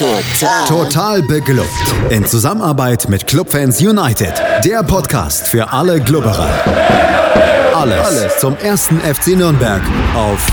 Total. 0.00 0.66
Total 0.66 1.22
beglückt. 1.22 1.68
In 2.08 2.24
Zusammenarbeit 2.24 3.10
mit 3.10 3.26
Clubfans 3.26 3.82
United. 3.82 4.32
Der 4.64 4.82
Podcast 4.82 5.46
für 5.46 5.70
alle 5.70 6.00
Glubberer. 6.00 6.48
Alles, 7.74 8.06
Alles 8.06 8.38
zum 8.38 8.56
ersten 8.56 8.98
FC 9.00 9.36
Nürnberg 9.36 9.82
auf 10.14 10.50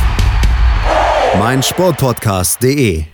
meinsportpodcast.de. 1.39 3.05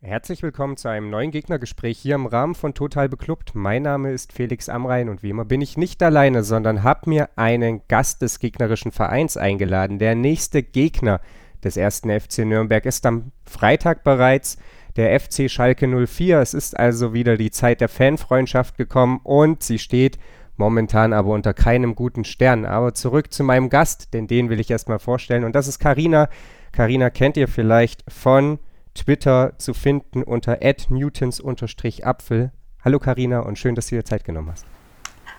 Herzlich 0.00 0.42
willkommen 0.42 0.78
zu 0.78 0.88
einem 0.88 1.10
neuen 1.10 1.30
Gegnergespräch 1.30 1.98
hier 1.98 2.14
im 2.14 2.24
Rahmen 2.24 2.54
von 2.54 2.72
Total 2.72 3.10
Beklubbt. 3.10 3.54
Mein 3.54 3.82
Name 3.82 4.12
ist 4.12 4.32
Felix 4.32 4.70
Amrein 4.70 5.10
und 5.10 5.22
wie 5.22 5.28
immer 5.28 5.44
bin 5.44 5.60
ich 5.60 5.76
nicht 5.76 6.02
alleine, 6.02 6.42
sondern 6.42 6.82
habe 6.82 7.10
mir 7.10 7.28
einen 7.36 7.82
Gast 7.88 8.22
des 8.22 8.38
gegnerischen 8.38 8.92
Vereins 8.92 9.36
eingeladen. 9.36 9.98
Der 9.98 10.14
nächste 10.14 10.62
Gegner 10.62 11.20
des 11.62 11.76
ersten 11.76 12.08
FC 12.08 12.46
Nürnberg 12.46 12.86
ist 12.86 13.04
am 13.04 13.32
Freitag 13.44 14.04
bereits 14.04 14.56
der 14.96 15.18
FC 15.18 15.50
Schalke 15.50 15.86
04. 15.86 16.40
Es 16.40 16.54
ist 16.54 16.78
also 16.78 17.12
wieder 17.12 17.36
die 17.36 17.50
Zeit 17.50 17.80
der 17.80 17.88
Fanfreundschaft 17.88 18.76
gekommen 18.76 19.20
und 19.22 19.62
sie 19.62 19.78
steht 19.78 20.18
momentan 20.56 21.12
aber 21.12 21.30
unter 21.30 21.52
keinem 21.52 21.94
guten 21.94 22.24
Stern. 22.24 22.64
Aber 22.64 22.94
zurück 22.94 23.32
zu 23.32 23.42
meinem 23.42 23.70
Gast, 23.70 24.14
denn 24.14 24.26
den 24.26 24.50
will 24.50 24.60
ich 24.60 24.70
erstmal 24.70 24.98
vorstellen 24.98 25.44
und 25.44 25.54
das 25.54 25.68
ist 25.68 25.78
Karina. 25.78 26.28
Karina 26.72 27.10
kennt 27.10 27.36
ihr 27.36 27.48
vielleicht 27.48 28.04
von 28.08 28.58
Twitter 28.94 29.54
zu 29.58 29.74
finden 29.74 30.22
unter 30.22 30.58
@newtons_apfel. 30.62 32.50
Hallo 32.84 32.98
Karina 32.98 33.40
und 33.40 33.58
schön, 33.58 33.74
dass 33.74 33.88
du 33.88 33.96
dir 33.96 34.04
Zeit 34.04 34.24
genommen 34.24 34.50
hast. 34.52 34.66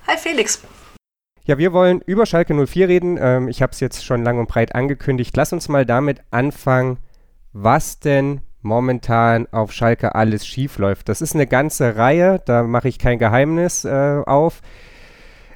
Hi 0.07 0.17
Felix. 0.17 0.61
Ja, 1.45 1.57
wir 1.57 1.73
wollen 1.73 2.01
über 2.01 2.25
Schalke 2.25 2.53
04 2.53 2.89
reden. 2.89 3.17
Ähm, 3.21 3.47
ich 3.47 3.61
habe 3.61 3.71
es 3.71 3.79
jetzt 3.79 4.03
schon 4.03 4.23
lang 4.23 4.39
und 4.39 4.47
breit 4.47 4.73
angekündigt. 4.73 5.37
Lass 5.37 5.53
uns 5.53 5.69
mal 5.69 5.85
damit 5.85 6.21
anfangen, 6.31 6.97
was 7.53 7.99
denn 7.99 8.41
momentan 8.65 9.47
auf 9.51 9.71
Schalke 9.71 10.15
alles 10.15 10.45
schief 10.45 10.77
läuft. 10.77 11.07
Das 11.07 11.21
ist 11.21 11.35
eine 11.35 11.47
ganze 11.47 11.95
Reihe, 11.95 12.41
da 12.45 12.63
mache 12.63 12.89
ich 12.89 12.99
kein 12.99 13.19
Geheimnis 13.19 13.85
äh, 13.85 14.21
auf. 14.25 14.61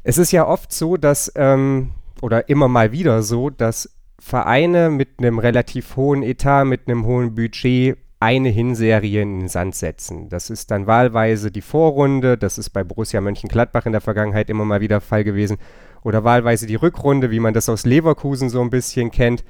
Es 0.04 0.18
ist 0.18 0.32
ja 0.32 0.48
oft 0.48 0.72
so, 0.72 0.96
dass, 0.96 1.32
ähm, 1.36 1.92
oder 2.22 2.48
immer 2.48 2.68
mal 2.68 2.92
wieder 2.92 3.22
so, 3.22 3.50
dass 3.50 3.90
Vereine 4.20 4.90
mit 4.90 5.20
einem 5.20 5.40
relativ 5.40 5.96
hohen 5.96 6.24
Etat, 6.24 6.66
mit 6.66 6.88
einem 6.88 7.06
hohen 7.06 7.36
Budget 7.36 7.98
eine 8.20 8.50
Hinserie 8.50 9.22
in 9.22 9.40
den 9.40 9.48
Sand 9.48 9.76
setzen. 9.76 10.30
Das 10.30 10.50
ist 10.50 10.72
dann 10.72 10.88
wahlweise 10.88 11.52
die 11.52 11.62
Vorrunde, 11.62 12.38
das 12.38 12.58
ist 12.58 12.70
bei 12.70 12.84
Borussia 12.84 13.22
Mönchengladbach 13.22 13.86
in 13.86 13.94
der 13.94 14.02
Vergangenheit 14.02 14.50
immer 14.50 14.66
mal 14.66 14.82
wieder 14.82 15.02
Fall 15.02 15.24
gewesen, 15.24 15.58
oder 16.04 16.24
wahlweise 16.24 16.68
die 16.68 16.76
Rückrunde, 16.76 17.32
wie 17.32 17.40
man 17.40 17.54
das 17.54 17.70
aus 17.70 17.86
Leverkusen 17.86 18.50
so 18.50 18.62
ein 18.62 18.70
bisschen 18.70 19.12
kennt. 19.12 19.44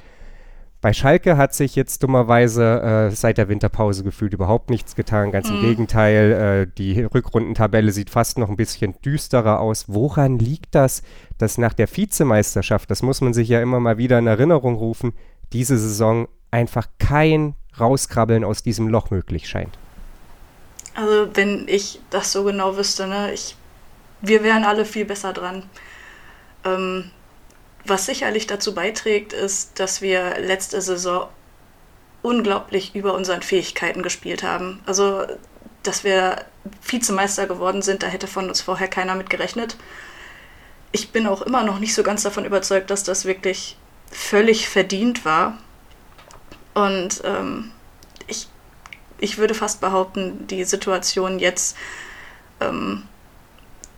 Bei 0.82 0.94
Schalke 0.94 1.36
hat 1.36 1.54
sich 1.54 1.76
jetzt 1.76 2.04
dummerweise 2.04 3.10
äh, 3.10 3.12
seit 3.12 3.38
der 3.38 3.50
Winterpause 3.50 4.04
gefühlt 4.04 4.34
überhaupt 4.34 4.70
nichts 4.70 4.96
getan. 4.96 5.32
Ganz 5.32 5.50
mhm. 5.50 5.56
im 5.56 5.62
Gegenteil, 5.62 6.32
äh, 6.32 6.72
die 6.78 7.02
Rückrundentabelle 7.02 7.92
sieht 7.92 8.10
fast 8.10 8.38
noch 8.38 8.50
ein 8.50 8.56
bisschen 8.56 8.96
düsterer 9.02 9.60
aus. 9.60 9.86
Woran 9.90 10.40
liegt 10.40 10.76
das, 10.76 11.04
dass 11.38 11.58
nach 11.58 11.74
der 11.74 11.94
Vizemeisterschaft, 11.94 12.90
das 12.90 13.02
muss 13.02 13.20
man 13.20 13.34
sich 13.34 13.50
ja 13.50 13.62
immer 13.62 13.82
mal 13.82 13.98
wieder 13.98 14.20
in 14.20 14.28
Erinnerung 14.28 14.76
rufen, 14.76 15.12
diese 15.52 15.78
Saison 15.78 16.30
einfach 16.50 16.88
kein 16.98 17.56
Rauskrabbeln 17.78 18.46
aus 18.46 18.64
diesem 18.64 18.88
Loch 18.88 19.12
möglich 19.12 19.50
scheint? 19.50 19.78
Also 20.96 21.28
wenn 21.34 21.68
ich 21.68 22.00
das 22.10 22.32
so 22.32 22.46
genau 22.46 22.78
wüsste, 22.78 23.06
ne, 23.06 23.34
ich, 23.34 23.58
wir 24.22 24.44
wären 24.44 24.64
alle 24.64 24.86
viel 24.86 25.04
besser 25.04 25.34
dran. 25.34 25.64
Ähm, 26.64 27.12
was 27.90 28.06
sicherlich 28.06 28.48
dazu 28.48 28.74
beiträgt, 28.74 29.34
ist, 29.34 29.80
dass 29.80 30.02
wir 30.02 30.40
letzte 30.40 30.82
Saison 30.82 31.28
unglaublich 32.22 32.96
über 32.96 33.14
unseren 33.14 33.42
Fähigkeiten 33.42 34.04
gespielt 34.04 34.44
haben. 34.44 34.82
Also, 34.86 35.26
dass 35.84 36.04
wir 36.04 36.46
Vizemeister 36.86 37.48
geworden 37.48 37.82
sind, 37.82 38.04
da 38.04 38.08
hätte 38.08 38.28
von 38.28 38.50
uns 38.50 38.62
vorher 38.62 38.88
keiner 38.88 39.16
mit 39.16 39.30
gerechnet. 39.30 39.78
Ich 40.92 41.12
bin 41.12 41.28
auch 41.28 41.42
immer 41.42 41.64
noch 41.64 41.80
nicht 41.80 41.94
so 41.94 42.04
ganz 42.04 42.24
davon 42.24 42.46
überzeugt, 42.46 42.90
dass 42.90 43.04
das 43.04 43.26
wirklich 43.26 43.78
völlig 44.12 44.68
verdient 44.68 45.24
war. 45.24 45.58
Und 46.74 47.22
ähm, 47.24 47.72
ich, 48.28 48.48
ich 49.20 49.38
würde 49.38 49.54
fast 49.54 49.82
behaupten, 49.82 50.48
die 50.48 50.64
Situation 50.64 51.40
jetzt 51.40 51.78
ähm, 52.60 53.04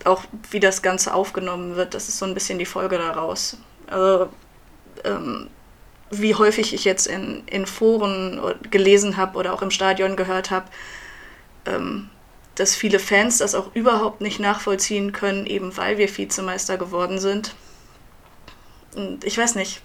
auch 0.06 0.24
wie 0.50 0.60
das 0.60 0.82
Ganze 0.82 1.14
aufgenommen 1.14 1.76
wird, 1.76 1.94
das 1.94 2.10
ist 2.10 2.18
so 2.18 2.26
ein 2.26 2.34
bisschen 2.34 2.60
die 2.60 2.66
Folge 2.66 2.98
daraus. 2.98 3.58
Also, 3.92 4.30
ähm, 5.04 5.50
wie 6.12 6.36
häufig 6.36 6.74
ich 6.74 6.84
jetzt 6.84 7.08
in, 7.08 7.44
in 7.48 7.66
Foren 7.66 8.42
gelesen 8.70 9.16
habe 9.16 9.38
oder 9.38 9.54
auch 9.54 9.62
im 9.62 9.72
Stadion 9.72 10.18
gehört 10.18 10.52
habe, 10.52 10.66
ähm, 11.66 12.10
dass 12.56 12.76
viele 12.76 13.00
Fans 13.00 13.38
das 13.38 13.56
auch 13.56 13.74
überhaupt 13.76 14.20
nicht 14.20 14.40
nachvollziehen 14.40 15.14
können, 15.14 15.46
eben 15.46 15.76
weil 15.78 15.98
wir 15.98 16.16
Vizemeister 16.16 16.78
geworden 16.78 17.20
sind. 17.20 17.56
Und 18.96 19.24
ich 19.24 19.38
weiß 19.38 19.56
nicht, 19.56 19.82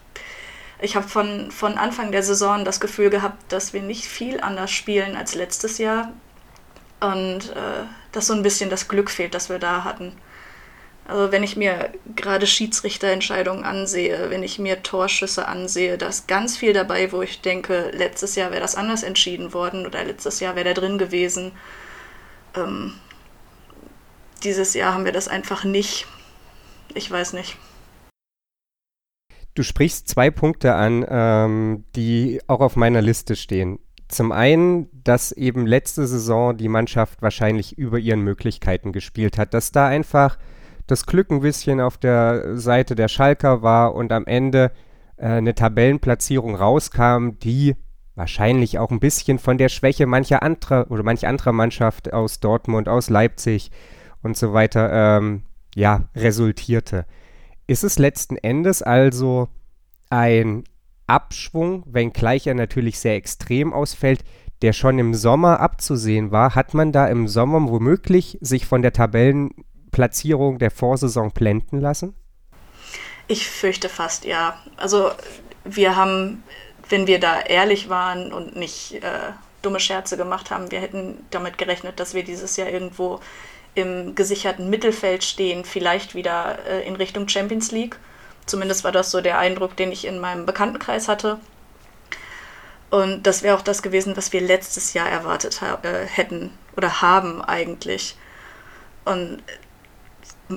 ich 0.81 0.97
habe 0.97 1.09
von, 1.09 1.51
von 1.51 1.79
Anfang 1.79 2.13
der 2.13 2.23
Saison 2.23 2.65
das 2.65 2.81
Gefühl 2.81 3.09
gehabt, 3.09 3.53
dass 3.53 3.73
wir 3.73 3.83
nicht 3.83 4.05
viel 4.05 4.41
anders 4.41 4.73
spielen 4.73 5.17
als 5.17 5.35
letztes 5.35 5.79
Jahr. 5.79 6.13
Und 7.01 7.51
äh, 7.51 7.85
dass 8.13 8.27
so 8.27 8.35
ein 8.35 8.43
bisschen 8.43 8.69
das 8.69 8.89
Glück 8.89 9.11
fehlt, 9.11 9.35
das 9.35 9.49
wir 9.49 9.59
da 9.59 9.85
hatten. 9.85 10.13
Also 11.09 11.31
wenn 11.31 11.45
ich 11.45 11.57
mir 11.57 11.93
gerade 12.17 12.47
Schiedsrichterentscheidungen 12.47 13.65
ansehe, 13.65 14.29
wenn 14.31 14.43
ich 14.43 14.59
mir 14.59 14.83
Torschüsse 14.83 15.47
ansehe, 15.47 15.99
da 15.99 16.09
ist 16.09 16.27
ganz 16.27 16.57
viel 16.57 16.73
dabei, 16.73 17.13
wo 17.13 17.23
ich 17.23 17.43
denke, 17.43 17.91
letztes 17.95 18.35
Jahr 18.35 18.51
wäre 18.51 18.61
das 18.61 18.75
anders 18.75 19.05
entschieden 19.05 19.55
worden 19.55 19.87
oder 19.87 20.05
letztes 20.05 20.41
Jahr 20.41 20.57
wäre 20.57 20.65
der 20.65 20.75
drin 20.75 20.99
gewesen. 20.99 21.53
Ähm, 22.57 22.95
dieses 24.43 24.75
Jahr 24.75 24.95
haben 24.95 25.05
wir 25.05 25.13
das 25.13 25.29
einfach 25.29 25.63
nicht. 25.63 26.07
Ich 26.93 27.09
weiß 27.09 27.35
nicht. 27.35 27.57
Du 29.55 29.63
sprichst 29.63 30.09
zwei 30.09 30.31
Punkte 30.31 30.75
an, 30.75 31.07
ähm, 31.09 31.85
die 31.95 32.41
auch 32.49 32.61
auf 32.61 32.75
meiner 32.75 33.01
Liste 33.01 33.37
stehen. 33.37 33.79
Zum 34.09 34.33
einen, 34.33 34.89
dass 35.05 35.33
eben 35.33 35.67
letzte 35.67 36.07
Saison 36.07 36.57
die 36.57 36.69
Mannschaft 36.69 37.23
wahrscheinlich 37.23 37.79
über 37.79 37.99
ihren 37.99 38.21
Möglichkeiten 38.21 38.93
gespielt 38.93 39.39
hat, 39.39 39.55
dass 39.55 39.73
da 39.73 39.87
einfach 39.87 40.37
das 40.87 41.07
Glück 41.07 41.31
ein 41.31 41.41
bisschen 41.41 41.81
auf 41.81 41.99
der 41.99 42.57
Seite 42.57 42.95
der 42.95 43.09
Schalker 43.09 43.63
war 43.63 43.95
und 43.95 44.13
am 44.13 44.27
Ende 44.27 44.73
äh, 45.17 45.27
eine 45.27 45.55
Tabellenplatzierung 45.55 46.55
rauskam, 46.55 47.31
die 47.43 47.77
wahrscheinlich 48.15 48.79
auch 48.79 48.91
ein 48.91 49.01
bisschen 49.01 49.39
von 49.39 49.59
der 49.59 49.69
Schwäche 49.69 50.07
mancher 50.07 50.43
anderer 50.43 50.91
oder 50.91 51.03
manch 51.03 51.27
anderer 51.27 51.53
Mannschaft 51.53 52.13
aus 52.13 52.41
Dortmund, 52.41 52.89
aus 52.89 53.11
Leipzig 53.11 53.71
und 54.23 54.37
so 54.37 54.53
weiter, 54.53 55.19
ähm, 55.19 55.43
ja, 55.75 56.09
resultierte. 56.15 57.05
Ist 57.67 57.85
es 57.85 57.99
letzten 57.99 58.37
Endes 58.37 58.83
also 58.83 59.49
ein 60.09 60.65
Abschwung, 61.07 61.85
wenngleich 61.87 62.47
er 62.47 62.55
natürlich 62.55 62.99
sehr 62.99 63.17
extrem 63.17 63.73
ausfällt, 63.73 64.25
der 64.63 64.73
schon 64.73 64.99
im 64.99 65.15
Sommer 65.15 65.61
abzusehen 65.61 66.31
war? 66.31 66.55
Hat 66.55 66.73
man 66.73 66.93
da 66.93 67.07
im 67.09 67.29
Sommer 67.29 67.69
womöglich 67.69 68.39
sich 68.41 68.67
von 68.67 68.83
der 68.83 68.93
Tabellen 68.93 69.51
Platzierung 69.97 70.59
der 70.59 70.71
Vorsaison 70.71 71.31
blenden 71.31 71.81
lassen? 71.81 72.15
Ich 73.29 73.49
fürchte 73.49 73.89
fast 73.89 74.27
ja. 74.27 74.59
Also 74.77 75.11
wir 75.65 75.97
haben, 75.97 76.43
wenn 76.91 77.07
wir 77.07 77.19
da 77.19 77.41
ehrlich 77.41 77.89
waren 77.89 78.31
und 78.31 78.57
nicht 78.57 79.03
äh, 79.03 79.33
dumme 79.63 79.81
Scherze 79.81 80.19
gemacht 80.19 80.51
haben, 80.51 80.71
wir 80.71 80.83
hätten 80.83 81.25
damit 81.31 81.57
gerechnet, 81.57 81.99
dass 81.99 82.13
wir 82.13 82.25
dieses 82.25 82.59
Jahr 82.59 82.69
irgendwo 82.69 83.21
im 83.75 84.15
gesicherten 84.15 84.69
Mittelfeld 84.69 85.25
stehen, 85.25 85.65
vielleicht 85.65 86.15
wieder 86.15 86.59
äh, 86.69 86.87
in 86.87 86.97
Richtung 86.97 87.27
Champions 87.27 87.73
League. 87.73 87.99
Zumindest 88.45 88.85
war 88.85 88.93
das 88.93 89.11
so 89.11 89.23
der 89.23 89.39
Eindruck, 89.39 89.79
den 89.79 89.93
ich 89.93 90.05
in 90.05 90.19
meinem 90.19 90.45
Bekanntenkreis 90.45 91.09
hatte. 91.09 91.41
Und 92.91 93.23
das 93.23 93.43
wäre 93.43 93.57
auch 93.57 93.63
das 93.63 93.81
gewesen, 93.81 94.15
was 94.15 94.35
wir 94.35 94.43
letztes 94.43 94.93
Jahr 94.93 95.09
erwartet 95.09 95.59
äh, 95.63 96.05
hätten 96.05 96.51
oder 96.77 97.01
haben 97.01 97.41
eigentlich. 97.41 98.15
Und 99.07 99.43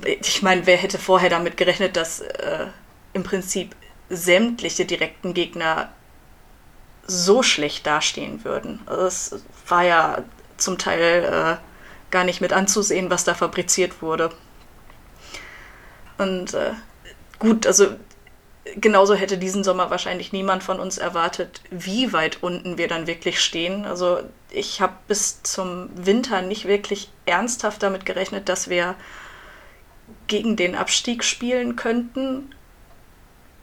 ich 0.03 0.41
meine, 0.41 0.65
wer 0.65 0.77
hätte 0.77 0.97
vorher 0.97 1.29
damit 1.29 1.57
gerechnet, 1.57 1.95
dass 1.95 2.21
äh, 2.21 2.67
im 3.13 3.23
Prinzip 3.23 3.75
sämtliche 4.09 4.85
direkten 4.85 5.33
Gegner 5.33 5.89
so 7.05 7.41
schlecht 7.41 7.87
dastehen 7.87 8.43
würden. 8.43 8.81
Also 8.85 9.05
es 9.05 9.43
war 9.67 9.83
ja 9.83 10.23
zum 10.57 10.77
Teil 10.77 11.23
äh, 11.23 12.11
gar 12.11 12.23
nicht 12.23 12.41
mit 12.41 12.53
anzusehen, 12.53 13.09
was 13.09 13.23
da 13.23 13.33
fabriziert 13.33 14.01
wurde. 14.01 14.31
Und 16.17 16.53
äh, 16.53 16.73
gut, 17.39 17.65
also 17.65 17.87
genauso 18.75 19.15
hätte 19.15 19.37
diesen 19.37 19.63
Sommer 19.63 19.89
wahrscheinlich 19.89 20.33
niemand 20.33 20.63
von 20.63 20.79
uns 20.79 20.97
erwartet, 20.97 21.61
wie 21.71 22.13
weit 22.13 22.43
unten 22.43 22.77
wir 22.77 22.87
dann 22.87 23.07
wirklich 23.07 23.41
stehen. 23.41 23.85
Also 23.85 24.19
ich 24.51 24.81
habe 24.81 24.93
bis 25.07 25.41
zum 25.43 25.89
Winter 25.95 26.41
nicht 26.41 26.65
wirklich 26.65 27.09
ernsthaft 27.25 27.81
damit 27.81 28.05
gerechnet, 28.05 28.49
dass 28.49 28.69
wir 28.69 28.95
gegen 30.29 30.55
den 30.55 30.75
Abstieg 30.75 31.25
spielen 31.25 31.75
könnten. 31.75 32.55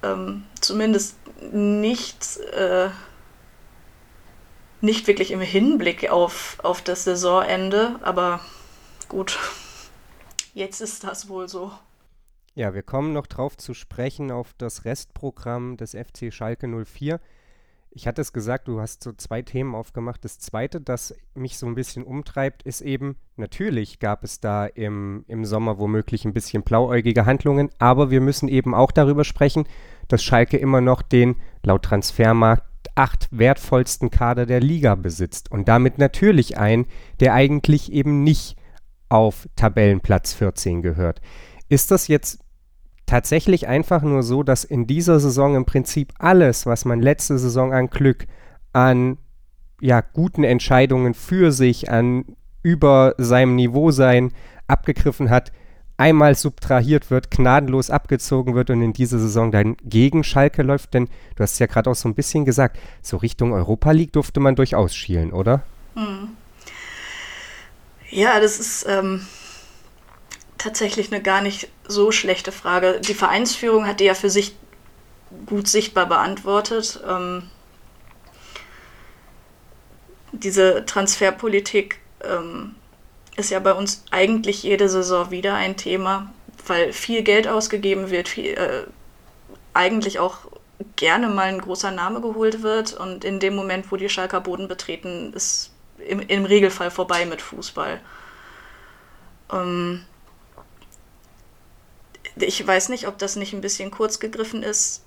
Ähm, 0.02 0.44
zumindest 0.60 1.16
nicht, 1.52 2.38
äh, 2.52 2.90
nicht 4.82 5.06
wirklich 5.06 5.30
im 5.30 5.40
Hinblick 5.40 6.10
auf, 6.10 6.58
auf 6.62 6.82
das 6.82 7.04
Saisonende, 7.04 7.98
aber 8.02 8.40
gut, 9.08 9.38
jetzt 10.54 10.82
ist 10.82 11.04
das 11.04 11.30
wohl 11.30 11.48
so. 11.48 11.72
Ja, 12.54 12.74
wir 12.74 12.82
kommen 12.82 13.12
noch 13.12 13.26
drauf 13.26 13.56
zu 13.56 13.74
sprechen 13.74 14.30
auf 14.30 14.54
das 14.56 14.84
Restprogramm 14.84 15.76
des 15.76 15.92
FC 15.92 16.32
Schalke 16.32 16.66
04. 16.68 17.20
Ich 17.96 18.06
hatte 18.06 18.20
es 18.20 18.34
gesagt, 18.34 18.68
du 18.68 18.78
hast 18.78 19.02
so 19.02 19.12
zwei 19.14 19.40
Themen 19.40 19.74
aufgemacht. 19.74 20.22
Das 20.22 20.38
zweite, 20.38 20.82
das 20.82 21.14
mich 21.34 21.56
so 21.56 21.66
ein 21.66 21.74
bisschen 21.74 22.04
umtreibt, 22.04 22.62
ist 22.62 22.82
eben, 22.82 23.16
natürlich 23.36 24.00
gab 24.00 24.22
es 24.22 24.38
da 24.38 24.66
im, 24.66 25.24
im 25.28 25.46
Sommer 25.46 25.78
womöglich 25.78 26.26
ein 26.26 26.34
bisschen 26.34 26.62
blauäugige 26.62 27.24
Handlungen, 27.24 27.70
aber 27.78 28.10
wir 28.10 28.20
müssen 28.20 28.50
eben 28.50 28.74
auch 28.74 28.92
darüber 28.92 29.24
sprechen, 29.24 29.64
dass 30.08 30.22
Schalke 30.22 30.58
immer 30.58 30.82
noch 30.82 31.00
den 31.00 31.36
laut 31.62 31.86
Transfermarkt 31.86 32.66
acht 32.96 33.28
wertvollsten 33.30 34.10
Kader 34.10 34.44
der 34.44 34.60
Liga 34.60 34.94
besitzt 34.94 35.50
und 35.50 35.66
damit 35.66 35.96
natürlich 35.96 36.58
ein, 36.58 36.84
der 37.20 37.32
eigentlich 37.32 37.90
eben 37.90 38.22
nicht 38.22 38.58
auf 39.08 39.48
Tabellenplatz 39.56 40.34
14 40.34 40.82
gehört. 40.82 41.22
Ist 41.70 41.90
das 41.90 42.08
jetzt 42.08 42.40
tatsächlich 43.06 43.68
einfach 43.68 44.02
nur 44.02 44.22
so, 44.22 44.42
dass 44.42 44.64
in 44.64 44.86
dieser 44.86 45.20
Saison 45.20 45.54
im 45.54 45.64
Prinzip 45.64 46.12
alles, 46.18 46.66
was 46.66 46.84
man 46.84 47.00
letzte 47.00 47.38
Saison 47.38 47.72
an 47.72 47.88
Glück, 47.88 48.26
an 48.72 49.18
ja, 49.80 50.00
guten 50.00 50.44
Entscheidungen 50.44 51.14
für 51.14 51.52
sich, 51.52 51.90
an 51.90 52.24
über 52.62 53.14
seinem 53.18 53.54
Niveau 53.54 53.90
sein 53.90 54.32
abgegriffen 54.66 55.30
hat, 55.30 55.52
einmal 55.96 56.34
subtrahiert 56.34 57.10
wird, 57.10 57.30
gnadenlos 57.30 57.90
abgezogen 57.90 58.54
wird 58.54 58.70
und 58.70 58.82
in 58.82 58.92
dieser 58.92 59.18
Saison 59.18 59.52
dann 59.52 59.76
gegen 59.82 60.24
Schalke 60.24 60.62
läuft? 60.62 60.94
Denn 60.94 61.08
du 61.36 61.42
hast 61.42 61.58
ja 61.58 61.66
gerade 61.66 61.90
auch 61.90 61.94
so 61.94 62.08
ein 62.08 62.14
bisschen 62.14 62.44
gesagt, 62.44 62.78
so 63.02 63.16
Richtung 63.18 63.52
Europa 63.52 63.92
League 63.92 64.12
durfte 64.12 64.40
man 64.40 64.56
durchaus 64.56 64.94
schielen, 64.94 65.32
oder? 65.32 65.62
Hm. 65.94 66.30
Ja, 68.10 68.40
das 68.40 68.58
ist 68.58 68.86
ähm, 68.88 69.20
tatsächlich 70.58 71.12
eine 71.12 71.22
gar 71.22 71.40
nicht 71.42 71.68
so 71.86 72.12
schlechte 72.12 72.52
Frage. 72.52 73.00
Die 73.00 73.14
Vereinsführung 73.14 73.86
hat 73.86 74.00
die 74.00 74.04
ja 74.04 74.14
für 74.14 74.30
sich 74.30 74.56
gut 75.46 75.68
sichtbar 75.68 76.06
beantwortet. 76.06 77.00
Ähm, 77.06 77.50
diese 80.32 80.84
Transferpolitik 80.86 81.98
ähm, 82.22 82.74
ist 83.36 83.50
ja 83.50 83.60
bei 83.60 83.72
uns 83.72 84.04
eigentlich 84.10 84.62
jede 84.62 84.88
Saison 84.88 85.30
wieder 85.30 85.54
ein 85.54 85.76
Thema, 85.76 86.32
weil 86.66 86.92
viel 86.92 87.22
Geld 87.22 87.48
ausgegeben 87.48 88.10
wird, 88.10 88.28
viel, 88.28 88.46
äh, 88.46 88.84
eigentlich 89.74 90.18
auch 90.18 90.38
gerne 90.96 91.28
mal 91.28 91.48
ein 91.48 91.60
großer 91.60 91.90
Name 91.90 92.20
geholt 92.20 92.62
wird 92.62 92.94
und 92.94 93.24
in 93.24 93.40
dem 93.40 93.54
Moment, 93.54 93.90
wo 93.90 93.96
die 93.96 94.08
Schalker 94.08 94.40
Boden 94.40 94.68
betreten, 94.68 95.32
ist 95.34 95.70
im, 95.98 96.20
im 96.20 96.44
Regelfall 96.44 96.90
vorbei 96.90 97.26
mit 97.26 97.40
Fußball. 97.40 98.00
Ähm, 99.52 100.04
ich 102.36 102.66
weiß 102.66 102.88
nicht, 102.90 103.08
ob 103.08 103.18
das 103.18 103.36
nicht 103.36 103.52
ein 103.52 103.60
bisschen 103.60 103.90
kurz 103.90 104.20
gegriffen 104.20 104.62
ist. 104.62 105.02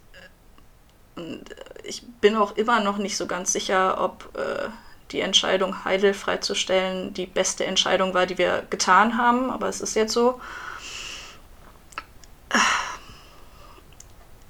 Und 1.15 1.43
ich 1.83 2.03
bin 2.21 2.35
auch 2.35 2.55
immer 2.57 2.79
noch 2.79 2.97
nicht 2.97 3.17
so 3.17 3.27
ganz 3.27 3.51
sicher, 3.53 4.01
ob 4.01 4.29
äh, 4.37 4.69
die 5.11 5.21
Entscheidung, 5.21 5.85
Heidel 5.85 6.13
freizustellen, 6.13 7.13
die 7.13 7.25
beste 7.25 7.65
Entscheidung 7.65 8.13
war, 8.13 8.25
die 8.25 8.37
wir 8.37 8.65
getan 8.69 9.17
haben. 9.17 9.49
Aber 9.51 9.67
es 9.67 9.81
ist 9.81 9.95
jetzt 9.95 10.13
so. 10.13 10.39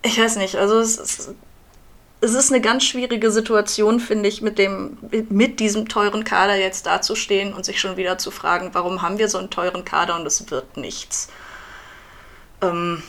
Ich 0.02 0.18
weiß 0.18 0.38
nicht, 0.38 0.56
also 0.56 0.80
es 0.80 0.98
ist, 0.98 1.36
es 2.22 2.34
ist 2.34 2.52
eine 2.52 2.62
ganz 2.62 2.84
schwierige 2.84 3.32
Situation, 3.32 4.00
finde 4.00 4.30
ich, 4.30 4.42
mit, 4.42 4.58
dem, 4.58 4.98
mit 5.30 5.60
diesem 5.60 5.88
teuren 5.88 6.24
Kader 6.24 6.56
jetzt 6.56 6.86
dazustehen 6.86 7.54
und 7.54 7.66
sich 7.66 7.80
schon 7.80 7.98
wieder 7.98 8.18
zu 8.18 8.32
fragen, 8.32 8.70
warum 8.74 9.02
haben 9.02 9.18
wir 9.18 9.30
so 9.30 9.38
einen 9.38 9.50
teuren 9.50 9.86
Kader 9.86 10.16
und 10.16 10.26
es 10.26 10.50
wird 10.52 10.78
nichts. 10.78 11.30
Ähm, 12.62 13.02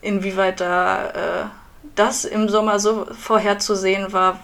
inwieweit 0.00 0.60
da 0.60 1.10
äh, 1.10 1.44
das 1.94 2.24
im 2.24 2.48
Sommer 2.48 2.78
so 2.78 3.06
vorherzusehen 3.12 4.12
war, 4.12 4.40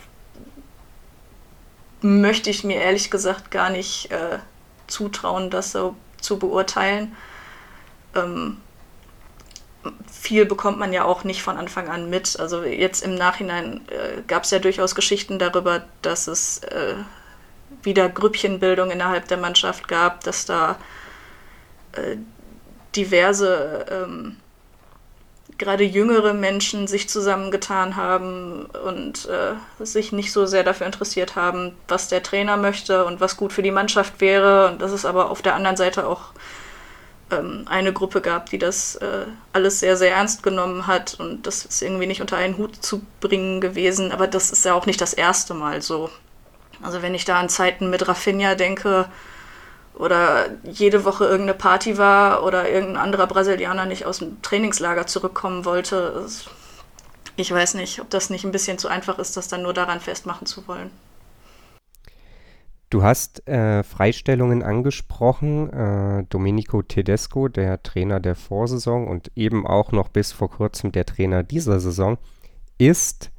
möchte 2.00 2.50
ich 2.50 2.64
mir 2.64 2.80
ehrlich 2.80 3.10
gesagt 3.10 3.50
gar 3.50 3.70
nicht 3.70 4.10
äh, 4.10 4.38
zutrauen, 4.86 5.50
das 5.50 5.72
so 5.72 5.96
zu 6.20 6.38
beurteilen. 6.38 7.16
Ähm, 8.14 8.58
viel 10.10 10.44
bekommt 10.44 10.78
man 10.78 10.92
ja 10.92 11.04
auch 11.04 11.24
nicht 11.24 11.42
von 11.42 11.56
Anfang 11.56 11.88
an 11.88 12.10
mit. 12.10 12.38
Also 12.38 12.62
jetzt 12.62 13.02
im 13.02 13.14
Nachhinein 13.14 13.80
äh, 13.88 14.22
gab 14.26 14.44
es 14.44 14.50
ja 14.50 14.58
durchaus 14.58 14.94
Geschichten 14.94 15.38
darüber, 15.38 15.84
dass 16.02 16.26
es 16.26 16.58
äh, 16.58 16.94
wieder 17.82 18.08
Grüppchenbildung 18.08 18.90
innerhalb 18.90 19.28
der 19.28 19.38
Mannschaft 19.38 19.88
gab, 19.88 20.24
dass 20.24 20.46
da 20.46 20.76
äh, 21.92 22.16
diverse, 22.94 23.86
ähm, 23.90 24.36
gerade 25.58 25.84
jüngere 25.84 26.34
Menschen 26.34 26.86
sich 26.86 27.08
zusammengetan 27.08 27.96
haben 27.96 28.66
und 28.66 29.28
äh, 29.28 29.84
sich 29.84 30.12
nicht 30.12 30.32
so 30.32 30.46
sehr 30.46 30.62
dafür 30.62 30.86
interessiert 30.86 31.36
haben, 31.36 31.72
was 31.88 32.08
der 32.08 32.22
Trainer 32.22 32.56
möchte 32.56 33.04
und 33.04 33.20
was 33.20 33.36
gut 33.36 33.52
für 33.52 33.62
die 33.62 33.72
Mannschaft 33.72 34.20
wäre. 34.20 34.68
Und 34.68 34.80
dass 34.80 34.92
es 34.92 35.04
aber 35.04 35.30
auf 35.30 35.42
der 35.42 35.54
anderen 35.54 35.76
Seite 35.76 36.06
auch 36.06 36.32
ähm, 37.30 37.64
eine 37.68 37.92
Gruppe 37.92 38.20
gab, 38.20 38.50
die 38.50 38.58
das 38.58 38.96
äh, 38.96 39.26
alles 39.52 39.80
sehr, 39.80 39.96
sehr 39.96 40.12
ernst 40.12 40.42
genommen 40.44 40.86
hat. 40.86 41.16
Und 41.18 41.46
das 41.46 41.64
ist 41.64 41.82
irgendwie 41.82 42.06
nicht 42.06 42.20
unter 42.20 42.36
einen 42.36 42.56
Hut 42.56 42.76
zu 42.76 43.02
bringen 43.20 43.60
gewesen. 43.60 44.12
Aber 44.12 44.28
das 44.28 44.50
ist 44.50 44.64
ja 44.64 44.74
auch 44.74 44.86
nicht 44.86 45.00
das 45.00 45.12
erste 45.12 45.54
Mal 45.54 45.82
so. 45.82 46.08
Also 46.82 47.02
wenn 47.02 47.14
ich 47.14 47.24
da 47.24 47.40
an 47.40 47.48
Zeiten 47.48 47.90
mit 47.90 48.06
Rafinha 48.06 48.54
denke, 48.54 49.06
oder 49.98 50.46
jede 50.62 51.04
Woche 51.04 51.24
irgendeine 51.24 51.58
Party 51.58 51.98
war 51.98 52.44
oder 52.44 52.68
irgendein 52.68 53.02
anderer 53.02 53.26
Brasilianer 53.26 53.86
nicht 53.86 54.06
aus 54.06 54.18
dem 54.20 54.40
Trainingslager 54.42 55.06
zurückkommen 55.06 55.64
wollte. 55.64 56.24
Ich 57.36 57.50
weiß 57.52 57.74
nicht, 57.74 58.00
ob 58.00 58.10
das 58.10 58.30
nicht 58.30 58.44
ein 58.44 58.52
bisschen 58.52 58.78
zu 58.78 58.88
einfach 58.88 59.18
ist, 59.18 59.36
das 59.36 59.48
dann 59.48 59.62
nur 59.62 59.74
daran 59.74 60.00
festmachen 60.00 60.46
zu 60.46 60.66
wollen. 60.68 60.90
Du 62.90 63.02
hast 63.02 63.46
äh, 63.46 63.82
Freistellungen 63.82 64.62
angesprochen. 64.62 65.70
Äh, 65.70 66.24
Domenico 66.30 66.80
Tedesco, 66.82 67.48
der 67.48 67.82
Trainer 67.82 68.18
der 68.18 68.34
Vorsaison 68.34 69.06
und 69.06 69.30
eben 69.34 69.66
auch 69.66 69.92
noch 69.92 70.08
bis 70.08 70.32
vor 70.32 70.50
kurzem 70.50 70.92
der 70.92 71.04
Trainer 71.04 71.42
dieser 71.42 71.80
Saison, 71.80 72.16
ist 72.78 73.30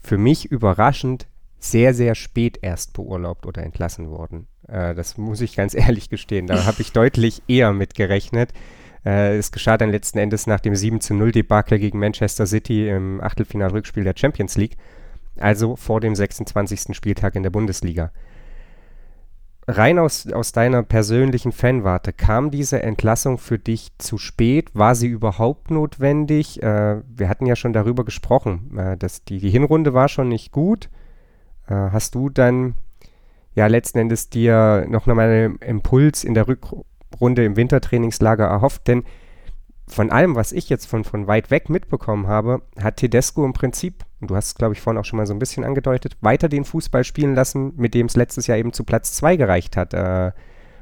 für 0.00 0.16
mich 0.16 0.46
überraschend 0.50 1.26
sehr, 1.58 1.92
sehr 1.92 2.14
spät 2.14 2.58
erst 2.62 2.92
beurlaubt 2.94 3.44
oder 3.44 3.62
entlassen 3.62 4.10
worden. 4.10 4.46
Äh, 4.68 4.94
das 4.94 5.16
muss 5.16 5.40
ich 5.40 5.56
ganz 5.56 5.74
ehrlich 5.74 6.08
gestehen. 6.10 6.46
Da 6.46 6.64
habe 6.64 6.80
ich 6.82 6.92
deutlich 6.92 7.42
eher 7.48 7.72
mit 7.72 7.94
gerechnet. 7.94 8.52
Äh, 9.04 9.36
es 9.36 9.52
geschah 9.52 9.78
dann 9.78 9.90
letzten 9.90 10.18
Endes 10.18 10.46
nach 10.46 10.60
dem 10.60 10.74
7 10.74 11.00
zu 11.00 11.14
0 11.14 11.32
Debakel 11.32 11.78
gegen 11.78 11.98
Manchester 11.98 12.46
City 12.46 12.88
im 12.88 13.20
Achtelfinalrückspiel 13.20 14.04
der 14.04 14.14
Champions 14.16 14.56
League, 14.56 14.76
also 15.38 15.76
vor 15.76 16.00
dem 16.00 16.14
26. 16.14 16.96
Spieltag 16.96 17.36
in 17.36 17.42
der 17.42 17.50
Bundesliga. 17.50 18.10
Rein 19.68 19.98
aus, 19.98 20.30
aus 20.30 20.52
deiner 20.52 20.84
persönlichen 20.84 21.50
Fanwarte, 21.50 22.12
kam 22.12 22.52
diese 22.52 22.82
Entlassung 22.82 23.38
für 23.38 23.58
dich 23.58 23.90
zu 23.98 24.16
spät? 24.16 24.70
War 24.74 24.94
sie 24.94 25.08
überhaupt 25.08 25.72
notwendig? 25.72 26.62
Äh, 26.62 27.02
wir 27.08 27.28
hatten 27.28 27.46
ja 27.46 27.56
schon 27.56 27.72
darüber 27.72 28.04
gesprochen, 28.04 28.78
äh, 28.78 28.96
dass 28.96 29.24
die, 29.24 29.38
die 29.40 29.50
Hinrunde 29.50 29.92
war 29.92 30.08
schon 30.08 30.28
nicht 30.28 30.52
gut. 30.52 30.88
Äh, 31.66 31.74
hast 31.74 32.14
du 32.14 32.28
dann 32.28 32.74
ja 33.56 33.66
letzten 33.66 33.98
Endes 33.98 34.30
dir 34.30 34.86
noch 34.88 35.06
mal 35.06 35.18
einen 35.18 35.56
Impuls 35.56 36.22
in 36.22 36.34
der 36.34 36.46
Rückrunde 36.46 37.44
im 37.44 37.56
Wintertrainingslager 37.56 38.44
erhofft, 38.44 38.86
denn 38.86 39.02
von 39.88 40.10
allem, 40.10 40.34
was 40.34 40.52
ich 40.52 40.68
jetzt 40.68 40.86
von, 40.86 41.04
von 41.04 41.26
weit 41.26 41.50
weg 41.50 41.70
mitbekommen 41.70 42.26
habe, 42.26 42.62
hat 42.80 42.96
Tedesco 42.96 43.44
im 43.44 43.52
Prinzip, 43.52 44.04
und 44.20 44.30
du 44.30 44.36
hast 44.36 44.48
es, 44.48 44.54
glaube 44.56 44.74
ich, 44.74 44.80
vorhin 44.80 45.00
auch 45.00 45.04
schon 45.04 45.16
mal 45.16 45.26
so 45.26 45.34
ein 45.34 45.38
bisschen 45.38 45.64
angedeutet, 45.64 46.16
weiter 46.20 46.48
den 46.48 46.64
Fußball 46.64 47.04
spielen 47.04 47.34
lassen, 47.34 47.72
mit 47.76 47.94
dem 47.94 48.06
es 48.06 48.16
letztes 48.16 48.46
Jahr 48.46 48.58
eben 48.58 48.72
zu 48.72 48.84
Platz 48.84 49.12
2 49.12 49.36
gereicht 49.36 49.76
hat. 49.76 49.94
Äh, 49.94 50.32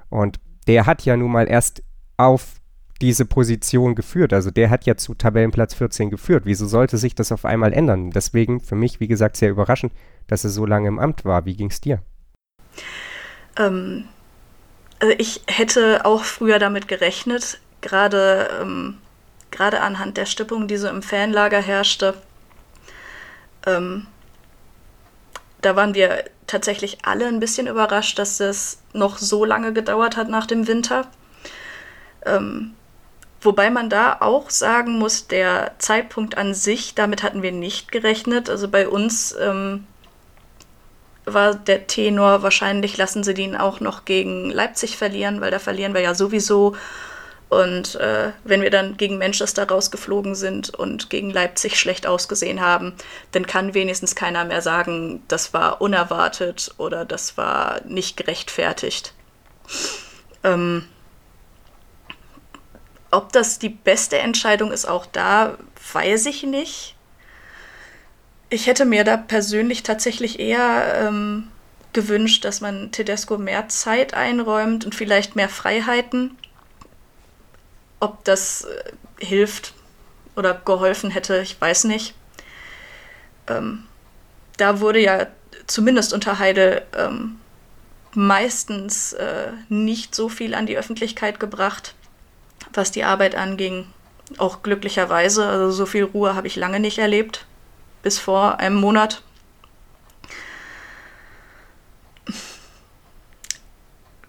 und 0.09 0.40
der 0.66 0.87
hat 0.87 1.04
ja 1.04 1.16
nun 1.16 1.33
mal 1.33 1.49
erst 1.49 1.83
auf 2.16 2.61
diese 3.02 3.26
Position 3.26 3.95
geführt. 3.95 4.33
Also 4.33 4.50
der 4.50 4.71
hat 4.71 4.87
ja 4.87 4.97
zu 4.97 5.14
Tabellenplatz 5.14 5.75
14 5.75 6.09
geführt. 6.09 6.45
Wieso 6.47 6.66
sollte 6.66 6.97
sich 6.97 7.14
das 7.14 7.33
auf 7.33 7.45
einmal 7.45 7.75
ändern? 7.75 8.11
Deswegen 8.11 8.61
für 8.61 8.76
mich, 8.76 9.00
wie 9.00 9.09
gesagt, 9.09 9.37
sehr 9.37 9.50
überraschend, 9.50 9.93
dass 10.26 10.45
er 10.45 10.50
so 10.50 10.64
lange 10.64 10.88
im 10.88 10.99
Amt 10.99 11.26
war. 11.26 11.45
Wie 11.45 11.57
ging 11.57 11.69
es 11.69 11.83
dir? 11.83 12.02
Ähm, 13.57 14.09
also 15.00 15.14
ich 15.19 15.43
hätte 15.47 16.04
auch 16.04 16.25
früher 16.25 16.59
damit 16.59 16.88
gerechnet, 16.88 17.59
gerade 17.81 18.49
ähm, 18.61 18.99
gerade 19.50 19.81
anhand 19.81 20.16
der 20.16 20.26
Stimmung, 20.26 20.66
die 20.66 20.76
so 20.76 20.88
im 20.88 21.02
Fanlager 21.02 21.61
herrschte. 21.61 22.14
Ähm, 23.66 24.07
da 25.62 25.76
waren 25.76 25.95
wir 25.95 26.25
tatsächlich 26.47 26.99
alle 27.04 27.26
ein 27.26 27.40
bisschen 27.40 27.66
überrascht, 27.66 28.19
dass 28.19 28.40
es 28.40 28.78
noch 28.93 29.16
so 29.19 29.45
lange 29.45 29.73
gedauert 29.73 30.16
hat 30.16 30.28
nach 30.28 30.47
dem 30.47 30.66
Winter. 30.66 31.07
Ähm, 32.26 32.75
wobei 33.40 33.71
man 33.71 33.88
da 33.88 34.19
auch 34.21 34.50
sagen 34.50 34.99
muss, 34.99 35.26
der 35.26 35.73
Zeitpunkt 35.78 36.37
an 36.37 36.52
sich, 36.52 36.95
damit 36.95 37.23
hatten 37.23 37.43
wir 37.43 37.52
nicht 37.52 37.93
gerechnet. 37.93 38.50
Also 38.50 38.69
bei 38.69 38.88
uns 38.88 39.35
ähm, 39.40 39.87
war 41.25 41.54
der 41.54 41.87
Tenor, 41.87 42.43
wahrscheinlich 42.43 42.97
lassen 42.97 43.25
sie 43.25 43.35
den 43.35 43.57
auch 43.57 43.81
noch 43.81 44.04
gegen 44.04 44.50
Leipzig 44.50 44.97
verlieren, 44.97 45.40
weil 45.40 45.50
da 45.50 45.59
verlieren 45.59 45.95
wir 45.95 46.00
ja 46.00 46.14
sowieso. 46.14 46.76
Und 47.49 47.95
äh, 47.97 48.33
wenn 48.43 48.62
wir 48.62 48.71
dann 48.71 48.97
gegen 48.97 49.19
Manchester 49.19 49.69
rausgeflogen 49.69 50.35
sind 50.35 50.71
und 50.71 51.09
gegen 51.09 51.31
Leipzig 51.31 51.78
schlecht 51.78 52.07
ausgesehen 52.07 52.61
haben, 52.61 52.95
dann 53.33 53.47
kann 53.47 53.75
wenigstens 53.75 54.14
keiner 54.14 54.45
mehr 54.45 54.61
sagen, 54.61 55.23
das 55.28 55.54
war 55.54 55.81
unerwartet 55.81 56.75
oder 56.78 57.04
das 57.04 57.37
war 57.37 57.81
nicht 57.85 58.16
gerechtfertigt. 58.16 59.14
Ähm, 60.43 60.87
ob 63.11 63.33
das 63.33 63.61
die 63.61 63.69
beste 63.69 64.19
Entscheidung 64.19 64.73
ist, 64.73 64.87
auch 64.87 65.07
da 65.07 65.57
weiß 65.93 66.26
ich 66.26 66.43
nicht. 66.43 66.93
Ich 68.54 68.68
hätte 68.68 68.84
mir 68.84 69.02
da 69.02 69.16
persönlich 69.16 69.82
tatsächlich 69.82 70.38
eher 70.38 71.08
ähm, 71.08 71.49
gewünscht, 71.92 72.44
dass 72.44 72.61
man 72.61 72.92
Tedesco 72.92 73.37
mehr 73.37 73.68
Zeit 73.68 74.14
einräumt 74.14 74.84
und 74.84 74.94
vielleicht 74.94 75.34
mehr 75.34 75.49
Freiheiten. 75.49 76.38
Ob 77.99 78.23
das 78.23 78.62
äh, 78.62 79.25
hilft 79.26 79.75
oder 80.37 80.54
geholfen 80.54 81.11
hätte, 81.11 81.40
ich 81.40 81.61
weiß 81.61 81.82
nicht. 81.82 82.14
Ähm, 83.49 83.87
da 84.56 84.78
wurde 84.78 85.00
ja 85.00 85.26
zumindest 85.66 86.12
unter 86.12 86.38
Heide 86.38 86.84
ähm, 86.96 87.40
meistens 88.12 89.14
äh, 89.14 89.49
nicht 89.68 90.14
so 90.14 90.28
viel 90.28 90.54
an 90.54 90.66
die 90.66 90.78
Öffentlichkeit 90.78 91.40
gebracht, 91.40 91.96
was 92.73 92.92
die 92.92 93.02
Arbeit 93.02 93.34
anging. 93.34 93.88
Auch 94.38 94.62
glücklicherweise, 94.62 95.44
also 95.44 95.73
so 95.73 95.87
viel 95.87 96.04
Ruhe 96.04 96.37
habe 96.37 96.46
ich 96.46 96.54
lange 96.54 96.78
nicht 96.78 96.99
erlebt, 96.99 97.46
bis 98.04 98.18
vor 98.18 98.61
einem 98.61 98.76
Monat. 98.76 99.23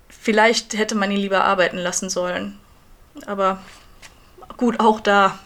Vielleicht 0.10 0.76
hätte 0.76 0.96
man 0.96 1.12
ihn 1.12 1.20
lieber 1.20 1.44
arbeiten 1.44 1.78
lassen 1.78 2.10
sollen. 2.10 2.58
Aber 3.28 3.60
gut, 4.58 4.80
auch 4.80 5.00
da. 5.00 5.38